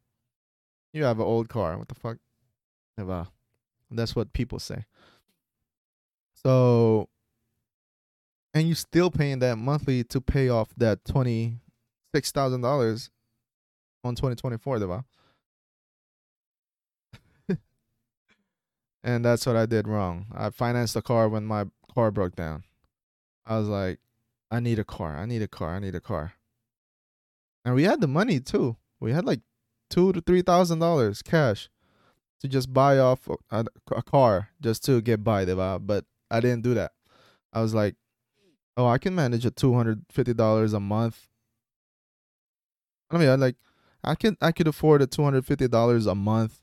You 0.93 1.03
have 1.03 1.17
an 1.17 1.25
old 1.25 1.49
car. 1.49 1.79
What 1.79 1.87
the 1.87 1.95
fuck? 1.95 2.17
Diba? 2.93 3.25
That's 3.89 4.15
what 4.15 4.33
people 4.33 4.59
say. 4.59 4.85
So 6.35 7.09
and 8.53 8.67
you 8.67 8.75
still 8.75 9.09
paying 9.09 9.39
that 9.39 9.57
monthly 9.57 10.03
to 10.13 10.21
pay 10.21 10.49
off 10.49 10.69
that 10.77 11.03
twenty 11.03 11.57
six 12.13 12.31
thousand 12.31 12.61
dollars 12.61 13.09
on 14.03 14.13
twenty 14.13 14.35
twenty 14.35 14.59
four, 14.59 14.77
diba? 14.77 15.05
and 19.03 19.25
that's 19.25 19.47
what 19.47 19.55
I 19.55 19.65
did 19.65 19.87
wrong. 19.87 20.27
I 20.35 20.51
financed 20.51 20.93
the 20.93 21.01
car 21.01 21.27
when 21.27 21.45
my 21.45 21.65
car 21.91 22.11
broke 22.11 22.35
down. 22.35 22.61
I 23.47 23.57
was 23.57 23.67
like, 23.67 23.99
I 24.51 24.59
need 24.59 24.77
a 24.77 24.83
car. 24.83 25.17
I 25.17 25.25
need 25.25 25.41
a 25.41 25.47
car. 25.47 25.75
I 25.75 25.79
need 25.79 25.95
a 25.95 26.01
car. 26.01 26.33
And 27.63 27.75
we 27.75 27.83
had 27.83 28.01
the 28.01 28.07
money 28.07 28.39
too. 28.39 28.75
We 28.99 29.13
had 29.13 29.25
like 29.25 29.41
two 29.89 30.11
to 30.13 30.21
three 30.21 30.41
thousand 30.41 30.79
dollars 30.79 31.21
cash 31.21 31.69
to 32.41 32.47
just 32.47 32.73
buy 32.73 32.99
off 32.99 33.27
a, 33.49 33.65
a 33.91 34.03
car 34.03 34.49
just 34.61 34.83
to 34.85 35.01
get 35.01 35.23
by, 35.23 35.45
diba? 35.45 35.79
But 35.79 36.05
I 36.29 36.39
didn't 36.39 36.63
do 36.63 36.73
that. 36.75 36.91
I 37.53 37.61
was 37.61 37.73
like, 37.73 37.95
oh, 38.75 38.85
I 38.85 38.97
can 38.97 39.15
manage 39.15 39.45
a 39.45 39.51
two 39.51 39.73
hundred 39.73 40.03
fifty 40.11 40.33
dollars 40.33 40.73
a 40.73 40.79
month. 40.79 41.27
I 43.09 43.17
mean, 43.17 43.29
I 43.29 43.35
like, 43.35 43.55
I 44.03 44.15
can 44.15 44.35
I 44.41 44.51
could 44.51 44.67
afford 44.67 45.01
a 45.01 45.07
two 45.07 45.23
hundred 45.23 45.45
fifty 45.45 45.67
dollars 45.67 46.05
a 46.05 46.15
month 46.15 46.61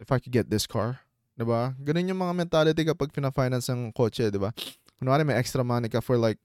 if 0.00 0.10
I 0.10 0.18
could 0.18 0.32
get 0.32 0.48
this 0.48 0.66
car. 0.66 1.00
Diba? 1.38 1.76
Ganun 1.80 2.08
yung 2.08 2.20
mga 2.20 2.34
mentality 2.36 2.84
kapag 2.84 3.12
fina-finance 3.12 3.72
ng 3.72 3.92
kotse, 3.92 4.28
diba? 4.28 4.52
Kunwari 5.02 5.24
may 5.24 5.34
extra 5.34 5.64
money 5.64 5.88
ka 5.88 6.00
for 6.00 6.16
like, 6.16 6.38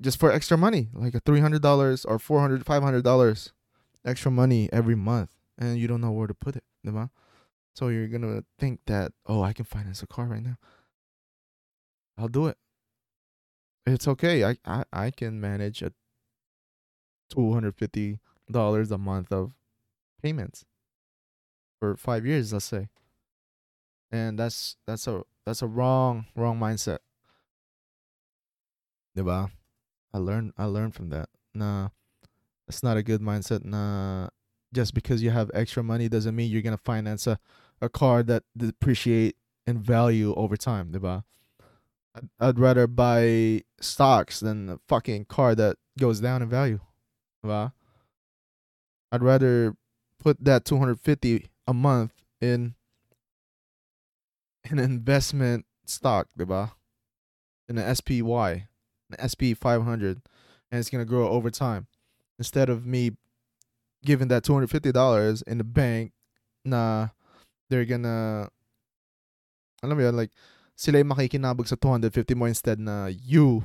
just 0.00 0.20
for 0.20 0.30
extra 0.30 0.56
money, 0.56 0.88
like 0.92 1.14
a 1.14 1.20
$300 1.20 2.04
or 2.06 2.18
$400, 2.18 2.64
$500 2.64 3.52
extra 4.04 4.30
money 4.30 4.68
every 4.72 4.94
month, 4.94 5.30
and 5.58 5.78
you 5.78 5.88
don't 5.88 6.00
know 6.00 6.12
where 6.12 6.26
to 6.26 6.34
put 6.34 6.56
it, 6.56 6.64
diba? 6.86 7.10
So 7.74 7.88
you're 7.88 8.08
gonna 8.08 8.44
think 8.58 8.80
that, 8.86 9.12
oh, 9.26 9.42
I 9.42 9.52
can 9.52 9.64
finance 9.64 10.02
a 10.02 10.06
car 10.06 10.26
right 10.26 10.42
now. 10.42 10.56
I'll 12.16 12.28
do 12.28 12.46
it. 12.46 12.56
It's 13.86 14.08
okay. 14.08 14.44
I 14.44 14.56
I, 14.64 14.84
I 14.92 15.10
can 15.10 15.40
manage 15.40 15.82
a 15.82 15.92
two 17.30 17.52
hundred 17.52 17.74
fifty 17.76 18.18
dollars 18.50 18.90
a 18.90 18.98
month 18.98 19.30
of 19.32 19.52
payments 20.22 20.64
for 21.78 21.96
five 21.96 22.24
years, 22.26 22.52
let's 22.52 22.64
say. 22.64 22.88
And 24.10 24.38
that's 24.38 24.76
that's 24.86 25.06
a 25.06 25.22
that's 25.46 25.62
a 25.62 25.66
wrong 25.66 26.26
wrong 26.34 26.58
mindset. 26.58 26.98
Diba? 29.16 29.50
I 30.12 30.18
learned 30.18 30.52
I 30.58 30.64
learned 30.64 30.94
from 30.94 31.08
that. 31.10 31.28
Nah, 31.54 31.88
it's 32.68 32.82
not 32.82 32.96
a 32.96 33.02
good 33.02 33.20
mindset. 33.22 33.64
Nah, 33.64 34.28
just 34.74 34.92
because 34.92 35.22
you 35.22 35.30
have 35.30 35.50
extra 35.54 35.82
money 35.82 36.08
doesn't 36.08 36.34
mean 36.34 36.50
you're 36.50 36.62
gonna 36.62 36.76
finance 36.76 37.26
a, 37.26 37.38
a 37.80 37.88
car 37.88 38.22
that 38.24 38.42
depreciate 38.56 39.36
in 39.66 39.78
value 39.78 40.34
over 40.34 40.56
time, 40.56 40.92
diba? 40.92 41.24
I'd, 42.14 42.28
I'd 42.40 42.58
rather 42.58 42.86
buy 42.86 43.62
stocks 43.80 44.40
than 44.40 44.68
a 44.68 44.78
fucking 44.88 45.26
car 45.26 45.54
that 45.54 45.76
goes 45.98 46.20
down 46.20 46.42
in 46.42 46.48
value. 46.48 46.80
Diba? 47.44 47.72
I'd 49.12 49.22
rather 49.22 49.76
put 50.18 50.44
that 50.44 50.64
250 50.64 51.48
a 51.66 51.74
month 51.74 52.12
in 52.40 52.74
an 54.70 54.78
investment 54.78 55.66
stock, 55.84 56.28
diba? 56.38 56.72
In 57.68 57.78
an 57.78 57.94
SPY, 57.94 58.68
an 59.10 59.18
SP 59.18 59.54
500, 59.54 60.22
and 60.70 60.78
it's 60.78 60.90
gonna 60.90 61.04
grow 61.04 61.28
over 61.28 61.50
time. 61.50 61.86
Instead 62.38 62.68
of 62.68 62.86
me 62.86 63.16
giving 64.04 64.28
that 64.28 64.44
$250 64.44 65.42
in 65.46 65.58
the 65.58 65.64
bank, 65.64 66.12
nah, 66.64 67.08
they're 67.68 67.84
gonna, 67.84 68.48
alam 69.82 69.96
mo 69.96 70.02
yun, 70.02 70.16
like, 70.16 70.30
sila 70.76 70.98
yung 70.98 71.10
makikinabog 71.10 71.66
sa 71.66 71.74
250 71.74 72.34
mo 72.34 72.44
instead 72.46 72.78
na 72.78 73.08
you, 73.08 73.64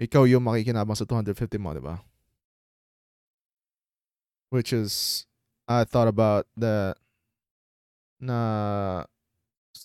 ikaw 0.00 0.28
yung 0.28 0.44
makikinabang 0.44 0.98
sa 0.98 1.06
250 1.06 1.56
mo, 1.56 1.72
diba? 1.72 2.02
Which 4.50 4.72
is, 4.72 5.24
I 5.66 5.84
thought 5.84 6.08
about 6.08 6.46
that, 6.58 6.98
nah, 8.20 9.04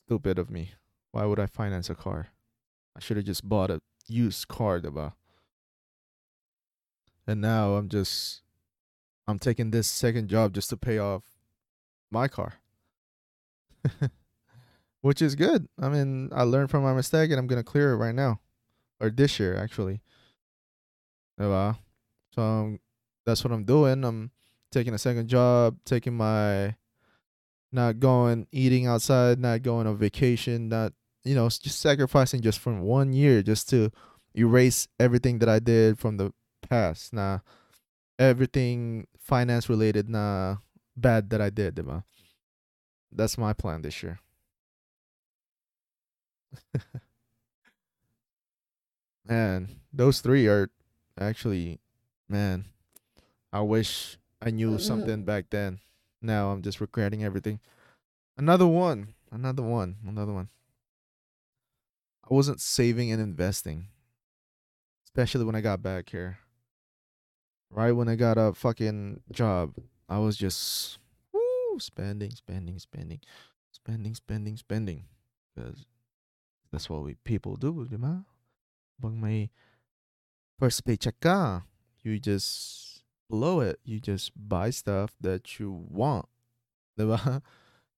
stupid 0.09 0.39
of 0.39 0.49
me. 0.49 0.71
Why 1.11 1.25
would 1.25 1.39
I 1.39 1.45
finance 1.45 1.87
a 1.87 1.93
car? 1.93 2.29
I 2.97 2.99
should 2.99 3.17
have 3.17 3.27
just 3.27 3.47
bought 3.47 3.69
a 3.69 3.79
used 4.07 4.47
car, 4.47 4.79
diba? 4.79 5.13
And 7.27 7.41
now 7.41 7.75
I'm 7.75 7.89
just 7.89 8.41
I'm 9.27 9.37
taking 9.37 9.69
this 9.69 9.87
second 9.87 10.27
job 10.27 10.53
just 10.53 10.71
to 10.71 10.77
pay 10.77 10.97
off 10.97 11.21
my 12.09 12.27
car. 12.27 12.55
Which 15.01 15.21
is 15.21 15.35
good. 15.35 15.67
I 15.79 15.89
mean, 15.89 16.31
I 16.33 16.41
learned 16.41 16.71
from 16.71 16.81
my 16.81 16.95
mistake 16.95 17.29
and 17.29 17.39
I'm 17.39 17.45
going 17.45 17.61
to 17.61 17.71
clear 17.71 17.93
it 17.93 17.97
right 17.97 18.15
now. 18.15 18.39
Or 18.99 19.11
this 19.11 19.39
year 19.39 19.55
actually. 19.55 20.01
Diba? 21.39 21.77
So 22.33 22.79
that's 23.27 23.43
what 23.43 23.53
I'm 23.53 23.63
doing. 23.63 24.03
I'm 24.03 24.31
taking 24.71 24.95
a 24.95 24.97
second 24.97 25.27
job, 25.27 25.77
taking 25.85 26.17
my 26.17 26.73
not 27.71 27.99
going 27.99 28.47
eating 28.51 28.87
outside, 28.87 29.39
not 29.39 29.61
going 29.61 29.87
on 29.87 29.97
vacation, 29.97 30.69
not 30.69 30.93
you 31.23 31.35
know, 31.35 31.49
just 31.49 31.79
sacrificing 31.79 32.41
just 32.41 32.59
from 32.59 32.81
one 32.81 33.13
year 33.13 33.41
just 33.43 33.69
to 33.69 33.91
erase 34.35 34.87
everything 34.99 35.39
that 35.39 35.49
I 35.49 35.59
did 35.59 35.99
from 35.99 36.17
the 36.17 36.33
past. 36.61 37.13
Nah, 37.13 37.39
everything 38.17 39.07
finance 39.17 39.69
related 39.69 40.09
na 40.09 40.57
bad 40.95 41.29
that 41.29 41.41
I 41.41 41.49
did, 41.49 41.75
diba? 41.75 42.03
That's 43.11 43.37
my 43.37 43.53
plan 43.53 43.81
this 43.81 44.01
year. 44.03 44.19
man, 49.25 49.69
those 49.91 50.21
three 50.21 50.47
are 50.47 50.69
actually, 51.19 51.79
man, 52.27 52.65
I 53.51 53.61
wish 53.61 54.17
I 54.41 54.51
knew 54.51 54.71
mm-hmm. 54.71 54.79
something 54.79 55.23
back 55.23 55.45
then. 55.49 55.79
Now 56.21 56.51
I'm 56.51 56.61
just 56.61 56.81
regretting 56.81 57.23
everything. 57.23 57.59
Another 58.37 58.67
one, 58.67 59.13
another 59.31 59.63
one, 59.63 59.97
another 60.07 60.33
one. 60.33 60.49
I 62.29 62.33
wasn't 62.33 62.61
saving 62.61 63.11
and 63.11 63.21
investing, 63.21 63.87
especially 65.05 65.45
when 65.45 65.55
I 65.55 65.61
got 65.61 65.81
back 65.81 66.09
here. 66.09 66.39
Right 67.71 67.91
when 67.91 68.07
I 68.09 68.15
got 68.15 68.37
a 68.37 68.53
fucking 68.53 69.21
job, 69.31 69.73
I 70.07 70.19
was 70.19 70.37
just 70.37 70.99
woo, 71.33 71.79
spending, 71.79 72.31
spending, 72.31 72.79
spending, 72.79 73.21
spending, 73.71 74.15
spending, 74.15 74.57
spending, 74.57 75.03
because 75.55 75.85
that's 76.71 76.89
what 76.89 77.03
we 77.03 77.15
people 77.23 77.55
do, 77.55 77.85
di 77.89 77.97
ba? 77.97 78.25
Pag 79.01 79.13
may 79.13 79.49
first 80.57 80.83
paycheck 80.85 81.19
ka, 81.19 81.63
you 82.03 82.19
just 82.19 82.88
blow 83.29 83.61
it. 83.61 83.79
You 83.83 83.99
just 83.99 84.31
buy 84.35 84.69
stuff 84.71 85.11
that 85.21 85.59
you 85.59 85.71
want? 85.89 86.27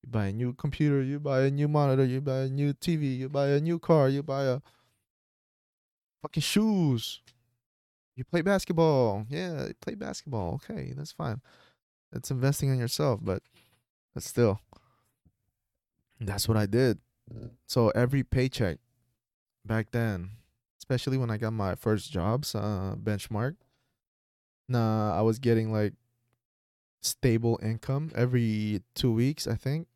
You 0.04 0.10
buy 0.10 0.26
a 0.26 0.32
new 0.32 0.52
computer, 0.52 1.00
you 1.02 1.20
buy 1.20 1.42
a 1.42 1.50
new 1.50 1.68
monitor, 1.68 2.04
you 2.04 2.20
buy 2.20 2.40
a 2.40 2.48
new 2.48 2.72
TV, 2.72 3.16
you 3.16 3.28
buy 3.28 3.50
a 3.50 3.60
new 3.60 3.78
car, 3.78 4.08
you 4.08 4.22
buy 4.22 4.44
a 4.44 4.60
fucking 6.22 6.42
shoes. 6.42 7.20
You 8.16 8.24
play 8.24 8.42
basketball. 8.42 9.26
Yeah, 9.28 9.68
play 9.80 9.94
basketball. 9.94 10.54
Okay, 10.56 10.92
that's 10.96 11.12
fine. 11.12 11.40
That's 12.12 12.30
investing 12.30 12.70
in 12.70 12.78
yourself, 12.78 13.20
but 13.22 13.42
but 14.14 14.22
still. 14.22 14.60
That's 16.20 16.48
what 16.48 16.56
I 16.56 16.66
did. 16.66 16.98
So 17.66 17.90
every 17.90 18.22
paycheck 18.24 18.78
back 19.64 19.92
then, 19.92 20.30
especially 20.78 21.18
when 21.18 21.30
I 21.30 21.38
got 21.38 21.52
my 21.52 21.74
first 21.74 22.12
jobs, 22.12 22.54
uh 22.54 22.96
benchmark, 23.02 23.56
nah, 24.68 25.16
I 25.16 25.22
was 25.22 25.38
getting 25.38 25.72
like 25.72 25.94
stable 27.02 27.58
income 27.62 28.10
every 28.14 28.82
two 28.94 29.12
weeks, 29.12 29.46
I 29.46 29.54
think. 29.54 29.88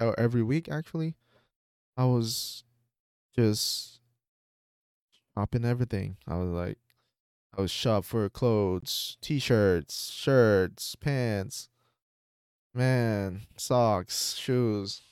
Or 0.00 0.18
every 0.18 0.42
week 0.42 0.68
actually. 0.68 1.14
I 1.96 2.04
was 2.04 2.64
just 3.36 4.00
shopping 5.34 5.64
everything. 5.64 6.16
I 6.26 6.36
was 6.36 6.50
like 6.50 6.78
I 7.56 7.60
was 7.60 7.70
shop 7.70 8.04
for 8.04 8.28
clothes, 8.30 9.18
t-shirts, 9.20 10.10
shirts, 10.10 10.96
pants, 10.96 11.68
man, 12.74 13.42
socks, 13.56 14.36
shoes. 14.36 15.02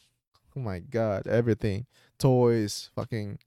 Oh 0.57 0.61
my 0.61 0.79
god, 0.79 1.27
everything, 1.27 1.87
toys, 2.19 2.91
fucking. 2.95 3.39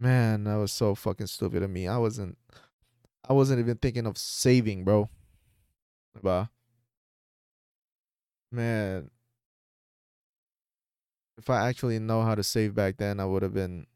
Man, 0.00 0.44
that 0.44 0.56
was 0.56 0.72
so 0.72 0.94
fucking 0.94 1.28
stupid 1.28 1.62
of 1.62 1.70
me. 1.70 1.86
I 1.86 1.98
wasn't, 1.98 2.36
I 3.28 3.32
wasn't 3.32 3.60
even 3.60 3.76
thinking 3.76 4.06
of 4.06 4.18
saving, 4.18 4.84
bro. 4.84 5.08
Bah. 6.22 6.46
Man, 8.52 9.10
if 11.38 11.50
I 11.50 11.68
actually 11.68 11.98
know 11.98 12.22
how 12.22 12.34
to 12.34 12.42
save 12.42 12.74
back 12.74 12.98
then, 12.98 13.18
I 13.18 13.24
would 13.24 13.42
have 13.42 13.54
been 13.54 13.86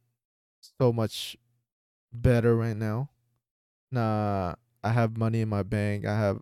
so 0.80 0.92
much 0.92 1.36
better 2.12 2.56
right 2.56 2.76
now 2.76 3.10
nah, 3.90 4.54
I 4.82 4.90
have 4.90 5.16
money 5.16 5.40
in 5.40 5.48
my 5.48 5.62
bank. 5.62 6.04
I 6.04 6.18
have 6.18 6.40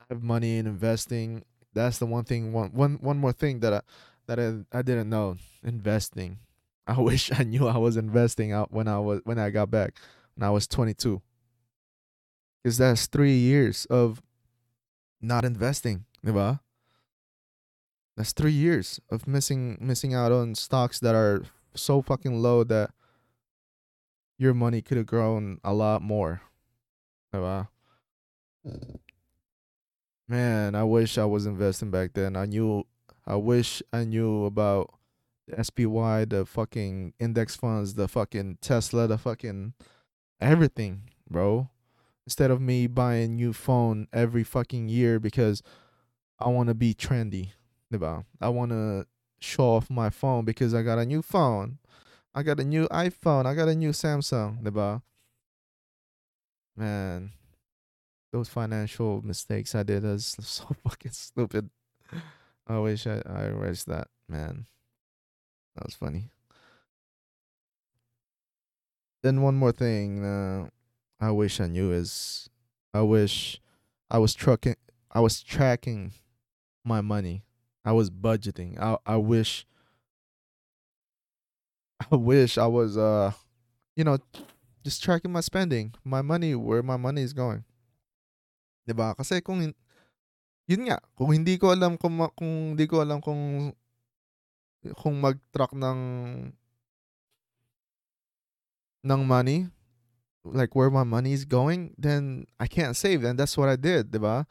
I 0.00 0.04
have 0.10 0.22
money 0.22 0.58
in 0.58 0.66
investing. 0.66 1.44
That's 1.74 1.98
the 1.98 2.06
one 2.06 2.24
thing 2.24 2.52
one 2.52 2.70
one 2.72 2.98
one 3.00 3.18
more 3.18 3.32
thing 3.32 3.60
that 3.60 3.72
I 3.72 3.80
that 4.26 4.38
I, 4.38 4.78
I 4.78 4.82
didn't 4.82 5.10
know. 5.10 5.36
Investing. 5.62 6.38
I 6.86 7.00
wish 7.00 7.30
I 7.38 7.44
knew 7.44 7.68
I 7.68 7.78
was 7.78 7.96
investing 7.96 8.52
out 8.52 8.72
when 8.72 8.88
I 8.88 8.98
was 8.98 9.20
when 9.24 9.38
I 9.38 9.50
got 9.50 9.70
back 9.70 9.96
when 10.34 10.46
I 10.46 10.50
was 10.50 10.66
22. 10.66 11.22
Cuz 12.64 12.78
that's 12.78 13.06
3 13.06 13.36
years 13.36 13.86
of 13.86 14.22
not 15.20 15.44
investing, 15.44 16.04
diba? 16.24 16.60
That's 18.16 18.32
3 18.32 18.52
years 18.52 19.00
of 19.10 19.26
missing 19.26 19.78
missing 19.80 20.14
out 20.14 20.32
on 20.32 20.54
stocks 20.54 21.00
that 21.00 21.14
are 21.14 21.44
so 21.74 22.02
fucking 22.02 22.40
low 22.40 22.64
that 22.64 22.92
your 24.38 24.54
money 24.54 24.82
could 24.82 24.96
have 24.96 25.06
grown 25.06 25.58
a 25.64 25.72
lot 25.72 26.02
more. 26.02 26.42
Diba? 27.32 27.68
Man, 30.28 30.74
I 30.74 30.84
wish 30.84 31.18
I 31.18 31.24
was 31.24 31.46
investing 31.46 31.90
back 31.90 32.12
then. 32.14 32.36
I 32.36 32.46
knew 32.46 32.84
I 33.26 33.36
wish 33.36 33.82
I 33.92 34.04
knew 34.04 34.44
about 34.44 34.94
the 35.46 35.62
SPY, 35.62 36.24
the 36.26 36.44
fucking 36.46 37.14
index 37.18 37.56
funds, 37.56 37.94
the 37.94 38.08
fucking 38.08 38.58
Tesla, 38.60 39.06
the 39.06 39.18
fucking 39.18 39.74
everything, 40.42 41.02
bro. 41.30 41.70
Instead 42.26 42.50
of 42.50 42.60
me 42.60 42.86
buying 42.86 43.36
new 43.36 43.52
phone 43.52 44.06
every 44.12 44.44
fucking 44.44 44.88
year 44.88 45.18
because 45.18 45.62
I 46.38 46.48
want 46.48 46.68
to 46.68 46.74
be 46.74 46.94
trendy, 46.94 47.50
diba? 47.92 48.24
I 48.40 48.48
want 48.48 48.70
to 48.70 49.06
show 49.40 49.64
off 49.64 49.90
my 49.90 50.10
phone 50.10 50.44
because 50.44 50.74
I 50.74 50.82
got 50.82 50.98
a 50.98 51.06
new 51.06 51.22
phone. 51.22 51.78
I 52.34 52.42
got 52.42 52.60
a 52.60 52.64
new 52.64 52.88
iPhone. 52.88 53.46
I 53.46 53.54
got 53.54 53.68
a 53.68 53.74
new 53.74 53.90
Samsung, 53.90 54.62
diba? 54.62 55.02
Man, 56.76 57.32
those 58.32 58.48
financial 58.48 59.20
mistakes 59.22 59.74
I 59.74 59.82
did 59.82 60.04
is 60.04 60.36
so 60.40 60.66
fucking 60.82 61.12
stupid. 61.12 61.70
I 62.66 62.78
wish 62.78 63.06
I 63.06 63.22
I 63.26 63.46
erased 63.46 63.86
that, 63.86 64.08
man. 64.28 64.66
That 65.74 65.84
was 65.84 65.94
funny. 65.94 66.31
Then 69.22 69.42
one 69.42 69.54
more 69.54 69.72
thing 69.72 70.24
uh, 70.24 70.68
I 71.20 71.30
wish 71.30 71.60
I 71.60 71.66
knew 71.66 71.92
is 71.92 72.48
I 72.92 73.02
wish 73.02 73.60
I 74.10 74.18
was 74.18 74.34
trucking 74.34 74.76
I 75.10 75.20
was 75.20 75.42
tracking 75.42 76.12
my 76.84 77.00
money. 77.00 77.44
I 77.84 77.92
was 77.92 78.10
budgeting. 78.10 78.78
I 78.80 78.98
I 79.06 79.16
wish 79.16 79.66
I 82.10 82.16
wish 82.16 82.58
I 82.58 82.66
was 82.66 82.98
uh 82.98 83.32
you 83.94 84.04
know 84.04 84.18
just 84.82 85.02
tracking 85.02 85.30
my 85.30 85.40
spending, 85.40 85.94
my 86.02 86.22
money, 86.22 86.54
where 86.54 86.82
my 86.82 86.96
money 86.96 87.22
is 87.22 87.32
going. 87.32 87.62
'Di 88.82 88.94
ba? 88.98 89.14
Kasi 89.14 89.38
kung 89.38 89.62
yun 90.66 90.82
nga, 90.90 90.98
kung 91.14 91.30
hindi 91.30 91.54
ko 91.58 91.70
alam 91.70 91.94
kung 91.94 92.18
kung 92.34 92.74
hindi 92.74 92.86
ko 92.90 92.98
alam 92.98 93.22
kung 93.22 93.70
kung 94.98 95.14
mag-track 95.22 95.78
ng 95.78 95.98
ng 99.04 99.26
money, 99.26 99.68
like 100.44 100.74
where 100.74 100.90
my 100.90 101.04
money 101.04 101.32
is 101.32 101.44
going, 101.44 101.94
then 101.98 102.46
I 102.58 102.66
can't 102.66 102.96
save. 102.96 103.24
And 103.24 103.38
that's 103.38 103.56
what 103.56 103.68
I 103.68 103.76
did, 103.76 104.10
'di 104.10 104.18
ba? 104.18 104.46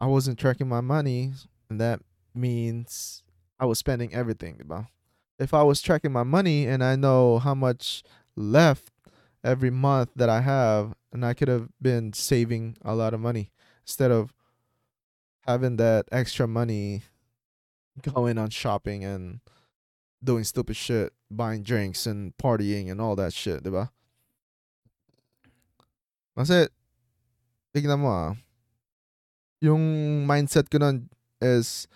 I 0.00 0.06
wasn't 0.06 0.38
tracking 0.38 0.68
my 0.68 0.80
money, 0.80 1.32
and 1.68 1.80
that 1.80 2.00
means 2.34 3.22
I 3.58 3.66
was 3.66 3.78
spending 3.78 4.14
everything, 4.14 4.56
'di 4.56 4.64
ba? 4.64 4.88
If 5.38 5.54
I 5.54 5.62
was 5.62 5.80
tracking 5.80 6.12
my 6.12 6.24
money 6.24 6.66
and 6.66 6.84
I 6.84 6.96
know 6.96 7.38
how 7.38 7.54
much 7.54 8.02
left 8.36 8.92
every 9.42 9.70
month 9.70 10.10
that 10.16 10.28
I 10.28 10.40
have, 10.40 10.92
and 11.12 11.24
I 11.24 11.34
could 11.34 11.48
have 11.48 11.68
been 11.80 12.12
saving 12.12 12.76
a 12.82 12.94
lot 12.94 13.14
of 13.14 13.20
money 13.20 13.50
instead 13.82 14.10
of 14.10 14.32
having 15.46 15.76
that 15.76 16.06
extra 16.12 16.46
money 16.46 17.02
going 18.02 18.38
on 18.38 18.50
shopping 18.50 19.04
and 19.04 19.40
doing 20.22 20.44
stupid 20.44 20.76
shit, 20.76 21.12
buying 21.30 21.62
drinks 21.62 22.06
and 22.06 22.36
partying 22.36 22.90
and 22.90 23.00
all 23.00 23.16
that 23.16 23.32
shit, 23.32 23.64
'di 23.64 23.72
ba? 23.72 23.90
Kasi 26.36 26.68
tignan 27.72 28.00
mo 28.00 28.08
ah, 28.08 28.32
yung 29.60 29.80
mindset 30.24 30.68
ko 30.68 30.78
nun 30.78 31.08
is 31.40 31.88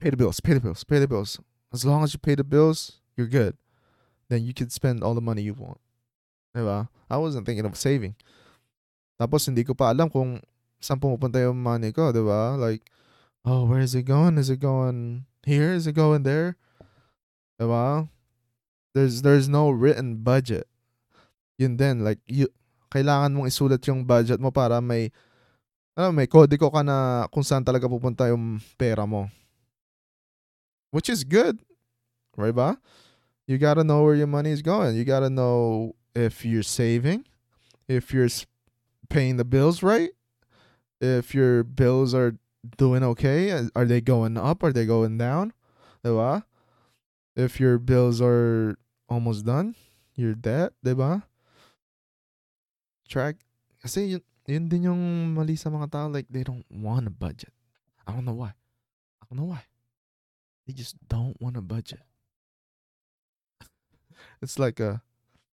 pay 0.00 0.10
the 0.12 0.16
bills, 0.16 0.40
pay 0.40 0.54
the 0.54 0.60
bills, 0.60 0.84
pay 0.84 1.00
the 1.00 1.08
bills. 1.08 1.40
As 1.72 1.84
long 1.84 2.04
as 2.04 2.12
you 2.12 2.20
pay 2.20 2.34
the 2.34 2.44
bills, 2.44 3.00
you're 3.16 3.28
good. 3.28 3.56
Then 4.28 4.44
you 4.44 4.54
can 4.54 4.70
spend 4.70 5.02
all 5.02 5.14
the 5.14 5.24
money 5.24 5.42
you 5.42 5.54
want. 5.54 5.80
ba? 6.54 6.88
I 7.08 7.16
wasn't 7.16 7.46
thinking 7.46 7.64
of 7.64 7.76
saving. 7.76 8.16
Tapos 9.20 9.48
hindi 9.48 9.64
ko 9.64 9.72
pa 9.72 9.92
alam 9.92 10.12
kung 10.12 10.40
saan 10.80 11.00
pumupunta 11.00 11.40
yung 11.40 11.56
money 11.56 11.92
ko, 11.92 12.12
'di 12.12 12.20
ba? 12.20 12.56
Like, 12.60 12.84
oh, 13.48 13.64
where 13.64 13.80
is 13.80 13.96
it 13.96 14.04
going? 14.04 14.36
Is 14.36 14.52
it 14.52 14.60
going 14.60 15.24
here? 15.44 15.72
Is 15.72 15.88
it 15.88 15.96
going 15.96 16.24
there? 16.24 16.56
'Di? 17.58 18.08
There's 18.96 19.20
there's 19.20 19.48
no 19.48 19.68
written 19.68 20.24
budget. 20.24 20.68
Yun 21.58 21.76
din, 21.76 22.04
like 22.04 22.20
you 22.28 22.48
kailangan 22.92 23.36
mong 23.36 23.48
isulat 23.48 23.84
yung 23.88 24.04
budget 24.04 24.40
mo 24.40 24.48
para 24.48 24.80
may 24.80 25.12
alam 25.96 26.12
may 26.12 26.28
kodiko 26.28 26.68
ka 26.68 26.84
na 26.84 27.28
kung 27.32 27.44
saan 27.44 27.64
talaga 27.64 27.88
pupunta 27.88 28.28
yung 28.28 28.60
pera 28.76 29.08
mo. 29.08 29.28
Which 30.92 31.08
is 31.08 31.24
good, 31.24 31.60
right 32.36 32.54
ba? 32.54 32.76
You 33.48 33.56
gotta 33.56 33.84
know 33.84 34.04
where 34.04 34.16
your 34.16 34.28
money 34.28 34.52
is 34.52 34.60
going. 34.60 34.96
You 34.96 35.04
gotta 35.04 35.32
know 35.32 35.92
if 36.14 36.44
you're 36.44 36.64
saving, 36.64 37.24
if 37.88 38.12
you're 38.12 38.32
paying 39.08 39.36
the 39.36 39.44
bills 39.44 39.82
right, 39.82 40.12
if 41.00 41.34
your 41.34 41.64
bills 41.64 42.12
are 42.12 42.36
doing 42.76 43.04
okay, 43.16 43.52
are 43.76 43.84
they 43.84 44.00
going 44.00 44.36
up, 44.36 44.64
are 44.64 44.72
they 44.72 44.84
going 44.84 45.16
down, 45.16 45.52
'di 46.04 46.12
ba? 46.12 46.44
If 47.36 47.60
your 47.60 47.76
bills 47.76 48.24
are 48.24 48.80
almost 49.12 49.44
done, 49.44 49.76
your 50.16 50.32
debt, 50.32 50.72
'di 50.80 50.96
ba? 50.96 51.28
Track 53.06 53.44
kasi 53.84 54.16
yun, 54.16 54.22
yun 54.48 54.64
din 54.66 54.88
yung 54.88 55.02
mali 55.36 55.54
sa 55.54 55.68
mga 55.68 55.92
tao 55.92 56.06
like 56.08 56.26
they 56.32 56.42
don't 56.42 56.64
want 56.72 57.06
a 57.06 57.12
budget. 57.12 57.52
I 58.08 58.16
don't 58.16 58.24
know 58.24 58.40
why. 58.40 58.56
I 59.20 59.22
don't 59.28 59.38
know 59.38 59.52
why. 59.52 59.68
They 60.66 60.72
just 60.72 60.96
don't 61.06 61.36
want 61.38 61.60
a 61.60 61.62
budget. 61.62 62.02
It's 64.42 64.58
like 64.58 64.80
a 64.80 65.04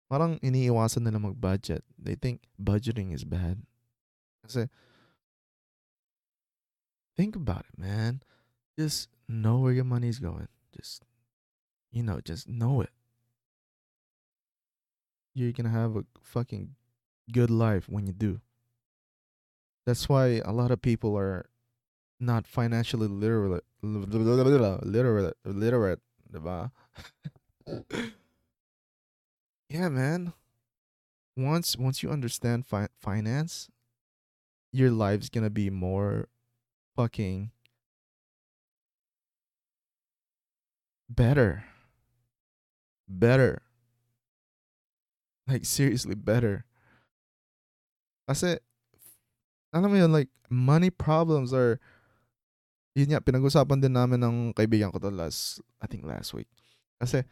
parang 0.08 0.40
iniiwasan 0.44 1.04
nila 1.08 1.20
mag-budget. 1.20 1.84
They 1.96 2.16
think 2.16 2.44
budgeting 2.60 3.12
is 3.16 3.24
bad. 3.24 3.64
Kasi 4.44 4.68
think 7.16 7.36
about 7.36 7.66
it, 7.68 7.76
man. 7.80 8.24
Just 8.76 9.08
know 9.28 9.60
where 9.60 9.76
your 9.76 9.88
money's 9.88 10.20
going. 10.20 10.48
Just 10.76 11.04
you 11.92 12.04
know, 12.04 12.20
just 12.22 12.48
know 12.48 12.82
it. 12.82 12.90
You're 15.34 15.52
gonna 15.52 15.70
have 15.70 15.96
a 15.96 16.06
fucking 16.22 16.76
good 17.32 17.50
life 17.50 17.88
when 17.90 18.06
you 18.08 18.14
do. 18.14 18.42
That's 19.86 20.08
why 20.08 20.42
a 20.46 20.52
lot 20.52 20.72
of 20.72 20.82
people 20.82 21.18
are 21.18 21.50
not 22.20 22.48
financially 22.48 23.08
literate 23.08 23.64
literate 23.82 25.36
literate, 25.46 26.00
yeah, 29.70 29.90
man. 29.90 30.34
Once 31.36 31.78
once 31.78 32.04
you 32.04 32.10
understand 32.12 32.66
fi- 32.66 32.90
finance, 33.00 33.70
your 34.72 34.92
life's 34.92 35.30
gonna 35.30 35.50
be 35.50 35.70
more 35.70 36.28
fucking 36.96 37.52
better. 41.10 41.66
Better. 43.12 43.60
Like 45.48 45.68
seriously 45.68 46.16
better. 46.16 46.64
Kasi 48.24 48.56
alam 49.76 49.92
mo 49.92 49.98
yun, 50.00 50.16
like 50.16 50.32
money 50.48 50.88
problems 50.88 51.52
are 51.52 51.76
yun 52.96 53.12
nga, 53.12 53.24
pinag-usapan 53.24 53.80
din 53.80 53.96
namin 53.96 54.20
ng 54.20 54.38
kaibigan 54.52 54.92
ko 54.92 55.00
to 55.00 55.12
last, 55.12 55.64
I 55.80 55.88
think 55.88 56.04
last 56.04 56.36
week. 56.36 56.48
Kasi 57.00 57.24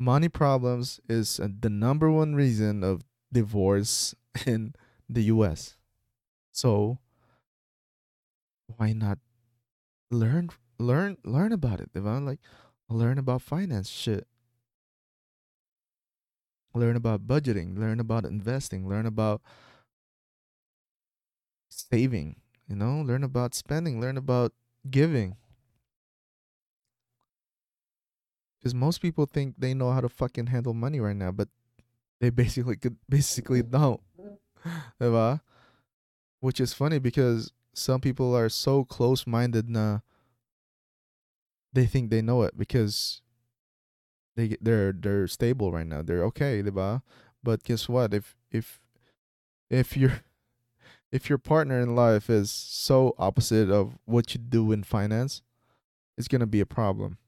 money 0.00 0.28
problems 0.28 1.00
is 1.08 1.38
uh, 1.38 1.48
the 1.52 1.68
number 1.68 2.10
one 2.10 2.34
reason 2.34 2.82
of 2.82 3.04
divorce 3.32 4.14
in 4.48 4.74
the 5.08 5.28
US. 5.32 5.76
So 6.52 6.98
why 8.76 8.92
not 8.92 9.18
learn 10.10 10.48
learn 10.80 11.16
learn 11.24 11.52
about 11.52 11.80
it, 11.80 11.92
diba? 11.92 12.24
Like 12.24 12.40
learn 12.88 13.18
about 13.18 13.42
finance 13.42 13.88
shit. 13.88 14.26
Learn 16.74 16.96
about 16.96 17.26
budgeting, 17.26 17.78
learn 17.78 18.00
about 18.00 18.24
investing, 18.24 18.88
learn 18.88 19.06
about 19.06 19.42
saving, 21.68 22.36
you 22.68 22.76
know, 22.76 23.02
learn 23.02 23.24
about 23.24 23.54
spending, 23.54 24.00
learn 24.00 24.16
about 24.16 24.52
giving. 24.90 25.36
Because 28.58 28.74
most 28.74 29.02
people 29.02 29.26
think 29.26 29.56
they 29.58 29.74
know 29.74 29.90
how 29.90 30.00
to 30.00 30.08
fucking 30.08 30.46
handle 30.46 30.72
money 30.72 31.00
right 31.00 31.16
now, 31.16 31.32
but 31.32 31.48
they 32.20 32.30
basically 32.30 32.76
could 32.76 32.96
basically 33.08 33.62
don't. 33.62 34.00
Which 36.40 36.60
is 36.60 36.72
funny 36.72 36.98
because 36.98 37.52
some 37.74 38.00
people 38.00 38.36
are 38.36 38.48
so 38.48 38.84
close 38.84 39.26
minded 39.26 39.68
na 39.68 40.00
they 41.72 41.86
think 41.86 42.10
they 42.10 42.20
know 42.20 42.42
it 42.42 42.56
because 42.56 43.21
they 44.36 44.56
they're 44.60 44.92
they're 44.92 45.26
stable 45.26 45.72
right 45.72 45.86
now. 45.86 46.02
They're 46.02 46.24
okay, 46.24 46.62
diba? 46.62 47.02
But 47.42 47.64
guess 47.64 47.88
what? 47.88 48.14
If 48.14 48.36
if 48.50 48.80
if 49.70 49.96
your 49.96 50.22
if 51.12 51.28
your 51.28 51.38
partner 51.38 51.80
in 51.80 51.94
life 51.94 52.30
is 52.30 52.50
so 52.50 53.14
opposite 53.18 53.70
of 53.70 53.98
what 54.04 54.34
you 54.34 54.40
do 54.40 54.72
in 54.72 54.82
finance, 54.82 55.42
it's 56.16 56.28
gonna 56.28 56.46
be 56.46 56.60
a 56.60 56.66
problem. 56.66 57.18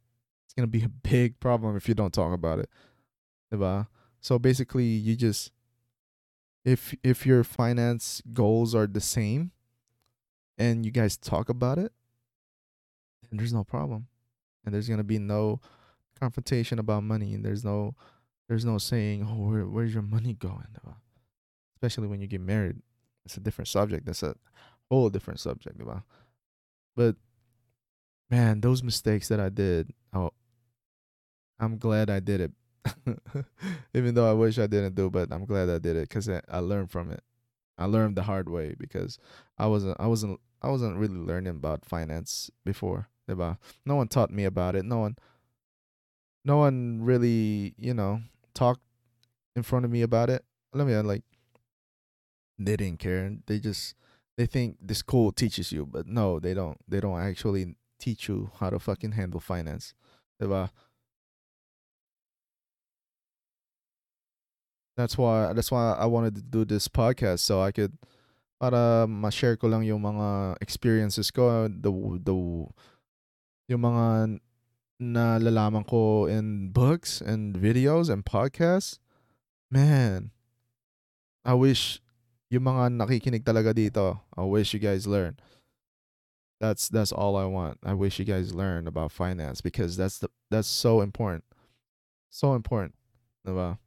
It's 0.45 0.55
gonna 0.55 0.67
be 0.67 0.85
a 0.85 0.89
big 1.11 1.41
problem 1.41 1.77
if 1.77 1.89
you 1.89 1.95
don't 1.95 2.15
talk 2.15 2.33
about 2.33 2.59
it. 2.59 2.69
Diba? 3.53 3.89
So 4.21 4.39
basically 4.39 4.87
you 4.87 5.17
just 5.17 5.53
if 6.65 6.95
if 7.03 7.27
your 7.27 7.45
finance 7.45 8.23
goals 8.33 8.75
are 8.75 8.87
the 8.87 9.01
same 9.01 9.51
and 10.57 10.87
you 10.87 10.91
guys 10.91 11.17
talk 11.17 11.49
about 11.51 11.79
it, 11.79 11.93
then 13.29 13.37
there's 13.37 13.53
no 13.53 13.65
problem. 13.65 14.07
And 14.65 14.75
there's 14.75 14.89
gonna 14.89 15.05
be 15.05 15.19
no 15.19 15.61
confrontation 16.25 16.79
about 16.79 17.03
money 17.03 17.35
and 17.35 17.45
there's 17.45 17.65
no 17.65 17.95
there's 18.49 18.65
no 18.65 18.79
saying, 18.79 19.27
Oh, 19.29 19.51
where 19.51 19.67
where's 19.67 19.93
your 19.93 20.03
money 20.03 20.35
going? 20.35 20.67
Especially 21.77 22.09
when 22.09 22.21
you 22.21 22.27
get 22.27 22.41
married. 22.41 22.77
It's 23.25 23.37
a 23.37 23.41
different 23.41 23.69
subject. 23.69 24.07
That's 24.07 24.23
a 24.23 24.35
whole 24.91 25.11
different 25.11 25.41
subject, 25.41 25.79
diba? 25.79 26.03
But 26.97 27.17
man, 28.31 28.61
those 28.61 28.83
mistakes 28.83 29.29
that 29.29 29.41
I 29.41 29.51
did, 29.51 29.93
oh 30.15 30.31
I'm 31.61 31.79
glad 31.79 32.11
I 32.11 32.21
did 32.21 32.41
it. 32.41 32.53
Even 33.95 34.15
though 34.15 34.29
I 34.29 34.33
wish 34.33 34.59
I 34.59 34.67
didn't 34.67 34.95
do, 34.95 35.11
but 35.11 35.33
I'm 35.33 35.45
glad 35.45 35.69
I 35.71 35.79
did 35.79 35.97
it 35.97 36.09
because 36.09 36.29
I, 36.29 36.59
learned 36.59 36.91
from 36.91 37.11
it. 37.11 37.23
I 37.79 37.87
learned 37.87 38.17
the 38.17 38.23
hard 38.23 38.49
way 38.49 38.75
because 38.79 39.19
I 39.59 39.67
wasn't 39.67 39.97
I 40.01 40.07
wasn't 40.07 40.41
I 40.63 40.69
wasn't 40.69 40.97
really 40.97 41.17
learning 41.17 41.57
about 41.57 41.85
finance 41.85 42.51
before. 42.65 43.09
diba? 43.29 43.59
No 43.85 43.97
one 43.97 44.09
taught 44.09 44.31
me 44.31 44.45
about 44.45 44.77
it. 44.77 44.85
No 44.85 44.99
one 44.99 45.17
no 46.45 46.59
one 46.59 47.01
really, 47.03 47.75
you 47.79 47.95
know, 47.95 48.21
talked 48.55 48.83
in 49.57 49.63
front 49.63 49.85
of 49.85 49.91
me 49.91 50.03
about 50.03 50.31
it. 50.31 50.45
Let 50.73 50.87
me 50.87 50.95
uh, 50.95 51.03
like 51.03 51.23
they 52.59 52.77
didn't 52.77 52.99
care. 52.99 53.31
They 53.47 53.59
just 53.59 53.95
they 54.37 54.47
think 54.47 54.77
the 54.81 54.95
school 54.95 55.33
teaches 55.33 55.73
you, 55.73 55.87
but 55.87 56.07
no, 56.07 56.39
they 56.41 56.55
don't. 56.55 56.79
They 56.89 57.01
don't 57.01 57.21
actually 57.21 57.77
teach 57.99 58.29
you 58.29 58.51
how 58.61 58.71
to 58.71 58.79
fucking 58.79 59.13
handle 59.13 59.41
finance. 59.41 59.95
diba? 60.41 60.71
That's 64.97 65.19
why 65.19 65.53
that's 65.53 65.71
why 65.71 65.93
I 65.95 66.07
wanted 66.07 66.37
to 66.37 66.43
do 66.43 66.65
this 66.65 66.87
podcast 66.87 67.41
so 67.41 67.61
I 67.61 67.73
could 67.73 67.99
para 68.61 69.07
ma-share 69.09 69.57
ko 69.57 69.67
lang 69.67 69.83
yung 69.83 70.03
mga 70.03 70.57
experiences 70.63 71.31
ko, 71.31 71.67
the 71.67 71.91
the 72.23 72.35
yung 73.69 73.83
mga 73.83 74.39
nalalaman 75.01 75.87
ko 75.87 76.27
in 76.27 76.71
books 76.71 77.21
and 77.21 77.57
videos 77.57 78.09
and 78.09 78.25
podcasts. 78.25 78.99
Man, 79.71 80.31
I 81.45 81.55
wish 81.55 82.01
yung 82.51 82.65
mga 82.65 82.95
nakikinig 82.95 83.43
talaga 83.43 83.75
dito, 83.75 84.21
I 84.37 84.43
wish 84.43 84.75
you 84.75 84.81
guys 84.81 85.07
learn. 85.07 85.37
That's 86.61 86.89
that's 86.89 87.13
all 87.13 87.37
I 87.37 87.45
want. 87.45 87.79
I 87.83 87.93
wish 87.93 88.19
you 88.19 88.25
guys 88.25 88.55
learn 88.55 88.87
about 88.87 89.11
finance 89.11 89.61
because 89.61 89.97
that's 89.97 90.19
the 90.19 90.31
that's 90.51 90.69
so 90.69 91.01
important. 91.03 91.45
So 92.31 92.55
important. 92.55 92.95
diba? 93.47 93.79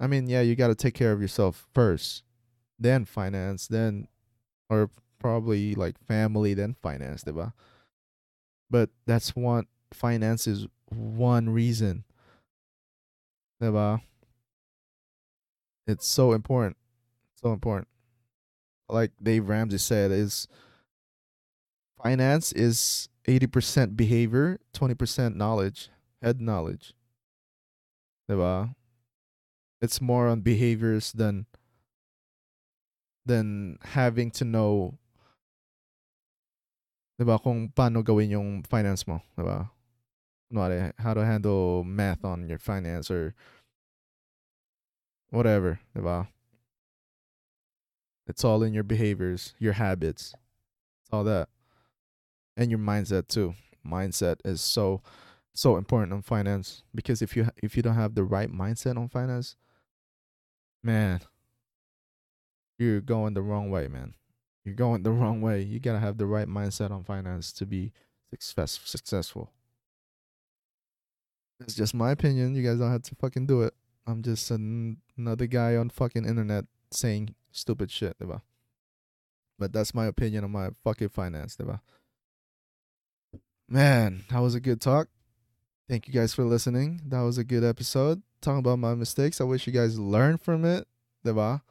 I 0.00 0.06
mean, 0.06 0.28
yeah, 0.28 0.42
you 0.42 0.56
got 0.56 0.68
to 0.68 0.74
take 0.74 0.94
care 0.94 1.12
of 1.12 1.22
yourself 1.22 1.66
first, 1.72 2.24
then 2.78 3.04
finance, 3.04 3.68
then 3.68 4.08
or 4.68 4.90
probably 5.18 5.74
like 5.74 5.96
family, 5.98 6.52
then 6.52 6.74
finance, 6.82 7.24
diba? 7.24 7.54
But 8.68 8.90
that's 9.06 9.36
one 9.36 9.66
finance 9.94 10.46
is 10.46 10.66
one 10.90 11.48
reason? 11.50 12.04
It's 15.86 16.06
so 16.06 16.32
important, 16.32 16.76
so 17.40 17.52
important. 17.52 17.88
Like 18.88 19.12
Dave 19.22 19.48
Ramsey 19.48 19.78
said, 19.78 20.10
is 20.12 20.46
finance 22.02 22.52
is 22.52 23.08
eighty 23.26 23.46
percent 23.46 23.96
behavior, 23.96 24.60
twenty 24.72 24.94
percent 24.94 25.36
knowledge, 25.36 25.88
head 26.20 26.40
knowledge? 26.40 26.92
It's 29.80 30.00
more 30.00 30.28
on 30.28 30.40
behaviors 30.40 31.12
than 31.12 31.46
than 33.24 33.78
having 33.82 34.30
to 34.32 34.44
know 34.44 34.98
ba 37.24 37.38
kung 37.38 37.68
paano 37.72 38.04
gawin 38.04 38.30
yung 38.30 38.62
finance 38.64 39.06
mo, 39.08 39.22
'di 39.36 39.44
ba? 39.44 39.73
Kunwari, 40.54 40.92
how 40.98 41.14
to 41.14 41.24
handle 41.24 41.84
math 41.84 42.24
on 42.24 42.48
your 42.48 42.58
finance 42.58 43.10
or 43.10 43.34
whatever? 45.30 45.80
It's 48.26 48.44
all 48.44 48.62
in 48.62 48.72
your 48.72 48.84
behaviors, 48.84 49.54
your 49.58 49.74
habits. 49.74 50.34
It's 51.02 51.12
all 51.12 51.24
that. 51.24 51.48
And 52.56 52.70
your 52.70 52.78
mindset 52.78 53.28
too. 53.28 53.54
Mindset 53.86 54.36
is 54.44 54.60
so 54.60 55.02
so 55.56 55.76
important 55.76 56.12
on 56.12 56.22
finance 56.22 56.82
because 56.94 57.22
if 57.22 57.36
you 57.36 57.48
if 57.62 57.76
you 57.76 57.82
don't 57.82 57.94
have 57.94 58.14
the 58.14 58.24
right 58.24 58.50
mindset 58.50 58.96
on 58.96 59.08
finance, 59.08 59.56
man, 60.82 61.20
you're 62.78 63.00
going 63.00 63.34
the 63.34 63.42
wrong 63.42 63.70
way, 63.70 63.88
man. 63.88 64.14
You're 64.64 64.74
going 64.74 65.02
the 65.02 65.12
wrong 65.12 65.40
way. 65.42 65.62
You 65.62 65.80
gotta 65.80 65.98
have 65.98 66.16
the 66.16 66.26
right 66.26 66.48
mindset 66.48 66.90
on 66.90 67.04
finance 67.04 67.52
to 67.54 67.66
be 67.66 67.92
success 68.30 68.80
successful. 68.84 69.50
It's 71.64 71.74
just 71.74 71.94
my 71.94 72.10
opinion. 72.10 72.54
You 72.54 72.62
guys 72.62 72.78
don't 72.78 72.92
have 72.92 73.02
to 73.02 73.14
fucking 73.14 73.46
do 73.46 73.62
it. 73.62 73.74
I'm 74.06 74.22
just 74.22 74.50
an- 74.50 74.98
another 75.16 75.46
guy 75.46 75.76
on 75.76 75.90
fucking 75.90 76.26
internet 76.26 76.66
saying 76.90 77.34
stupid 77.52 77.90
shit, 77.90 78.18
diba? 78.18 78.42
But 79.58 79.72
that's 79.72 79.94
my 79.94 80.06
opinion 80.06 80.44
on 80.44 80.50
my 80.50 80.70
fucking 80.82 81.08
finance, 81.08 81.56
diba? 81.56 81.80
Man, 83.68 84.24
that 84.30 84.40
was 84.40 84.54
a 84.54 84.60
good 84.60 84.80
talk. 84.80 85.08
Thank 85.88 86.06
you 86.06 86.12
guys 86.14 86.34
for 86.34 86.44
listening. 86.44 87.00
That 87.06 87.20
was 87.20 87.38
a 87.38 87.44
good 87.44 87.64
episode. 87.64 88.22
Talking 88.42 88.58
about 88.58 88.78
my 88.78 88.94
mistakes. 88.94 89.40
I 89.40 89.44
wish 89.44 89.66
you 89.66 89.72
guys 89.72 89.98
learned 89.98 90.42
from 90.42 90.64
it, 90.64 90.86
diba? 91.24 91.62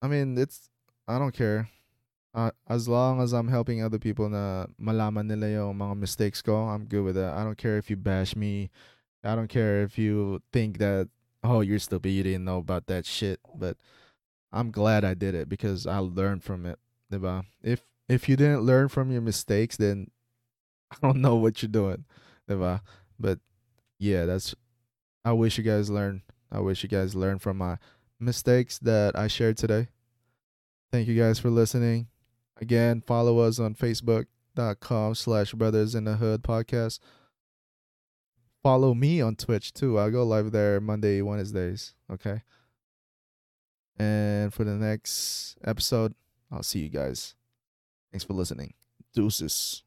I 0.00 0.08
mean, 0.08 0.38
it's 0.38 0.70
I 1.06 1.18
don't 1.18 1.34
care. 1.34 1.68
Uh, 2.38 2.52
as 2.68 2.86
long 2.86 3.20
as 3.20 3.32
I'm 3.32 3.48
helping 3.48 3.82
other 3.82 3.98
people 3.98 4.28
na 4.28 4.66
malaman 4.78 5.26
nila 5.26 5.58
yung 5.58 5.74
mga 5.74 5.98
mistakes 5.98 6.38
ko, 6.38 6.70
I'm 6.70 6.86
good 6.86 7.02
with 7.02 7.16
that. 7.16 7.34
I 7.34 7.42
don't 7.42 7.58
care 7.58 7.78
if 7.78 7.90
you 7.90 7.96
bash 7.96 8.36
me. 8.36 8.70
I 9.24 9.34
don't 9.34 9.50
care 9.50 9.82
if 9.82 9.98
you 9.98 10.38
think 10.52 10.78
that 10.78 11.08
oh 11.42 11.66
you're 11.66 11.82
stupid, 11.82 12.10
you 12.10 12.22
didn't 12.22 12.44
know 12.44 12.58
about 12.58 12.86
that 12.86 13.06
shit. 13.06 13.40
But 13.58 13.76
I'm 14.52 14.70
glad 14.70 15.02
I 15.02 15.14
did 15.14 15.34
it 15.34 15.48
because 15.48 15.84
I 15.84 15.98
learned 15.98 16.44
from 16.44 16.64
it. 16.64 16.78
Diba? 17.10 17.42
If 17.60 17.82
if 18.08 18.28
you 18.28 18.36
didn't 18.36 18.62
learn 18.62 18.86
from 18.86 19.10
your 19.10 19.20
mistakes, 19.20 19.76
then 19.76 20.06
I 20.94 20.96
don't 21.02 21.18
know 21.18 21.34
what 21.34 21.60
you're 21.60 21.74
doing. 21.74 22.04
Diba? 22.48 22.82
But 23.18 23.40
yeah, 23.98 24.26
that's 24.26 24.54
I 25.24 25.32
wish 25.32 25.58
you 25.58 25.64
guys 25.64 25.90
learn. 25.90 26.22
I 26.52 26.60
wish 26.60 26.84
you 26.84 26.88
guys 26.88 27.18
learn 27.18 27.40
from 27.40 27.58
my 27.58 27.78
mistakes 28.20 28.78
that 28.86 29.18
I 29.18 29.26
shared 29.26 29.56
today. 29.56 29.88
Thank 30.92 31.08
you 31.08 31.18
guys 31.18 31.40
for 31.42 31.50
listening. 31.50 32.06
Again, 32.60 33.02
follow 33.06 33.38
us 33.38 33.58
on 33.58 33.74
Facebook.com 33.74 35.14
slash 35.14 35.52
Brothers 35.52 35.94
in 35.94 36.04
the 36.04 36.16
Hood 36.16 36.42
podcast. 36.42 36.98
Follow 38.62 38.94
me 38.94 39.20
on 39.20 39.36
Twitch 39.36 39.72
too. 39.72 39.98
I 39.98 40.10
go 40.10 40.24
live 40.24 40.50
there 40.50 40.80
Monday, 40.80 41.22
Wednesdays. 41.22 41.94
Okay. 42.12 42.42
And 43.96 44.52
for 44.52 44.64
the 44.64 44.74
next 44.74 45.56
episode, 45.64 46.14
I'll 46.50 46.62
see 46.62 46.80
you 46.80 46.88
guys. 46.88 47.34
Thanks 48.10 48.24
for 48.24 48.32
listening. 48.32 48.74
Deuces. 49.14 49.82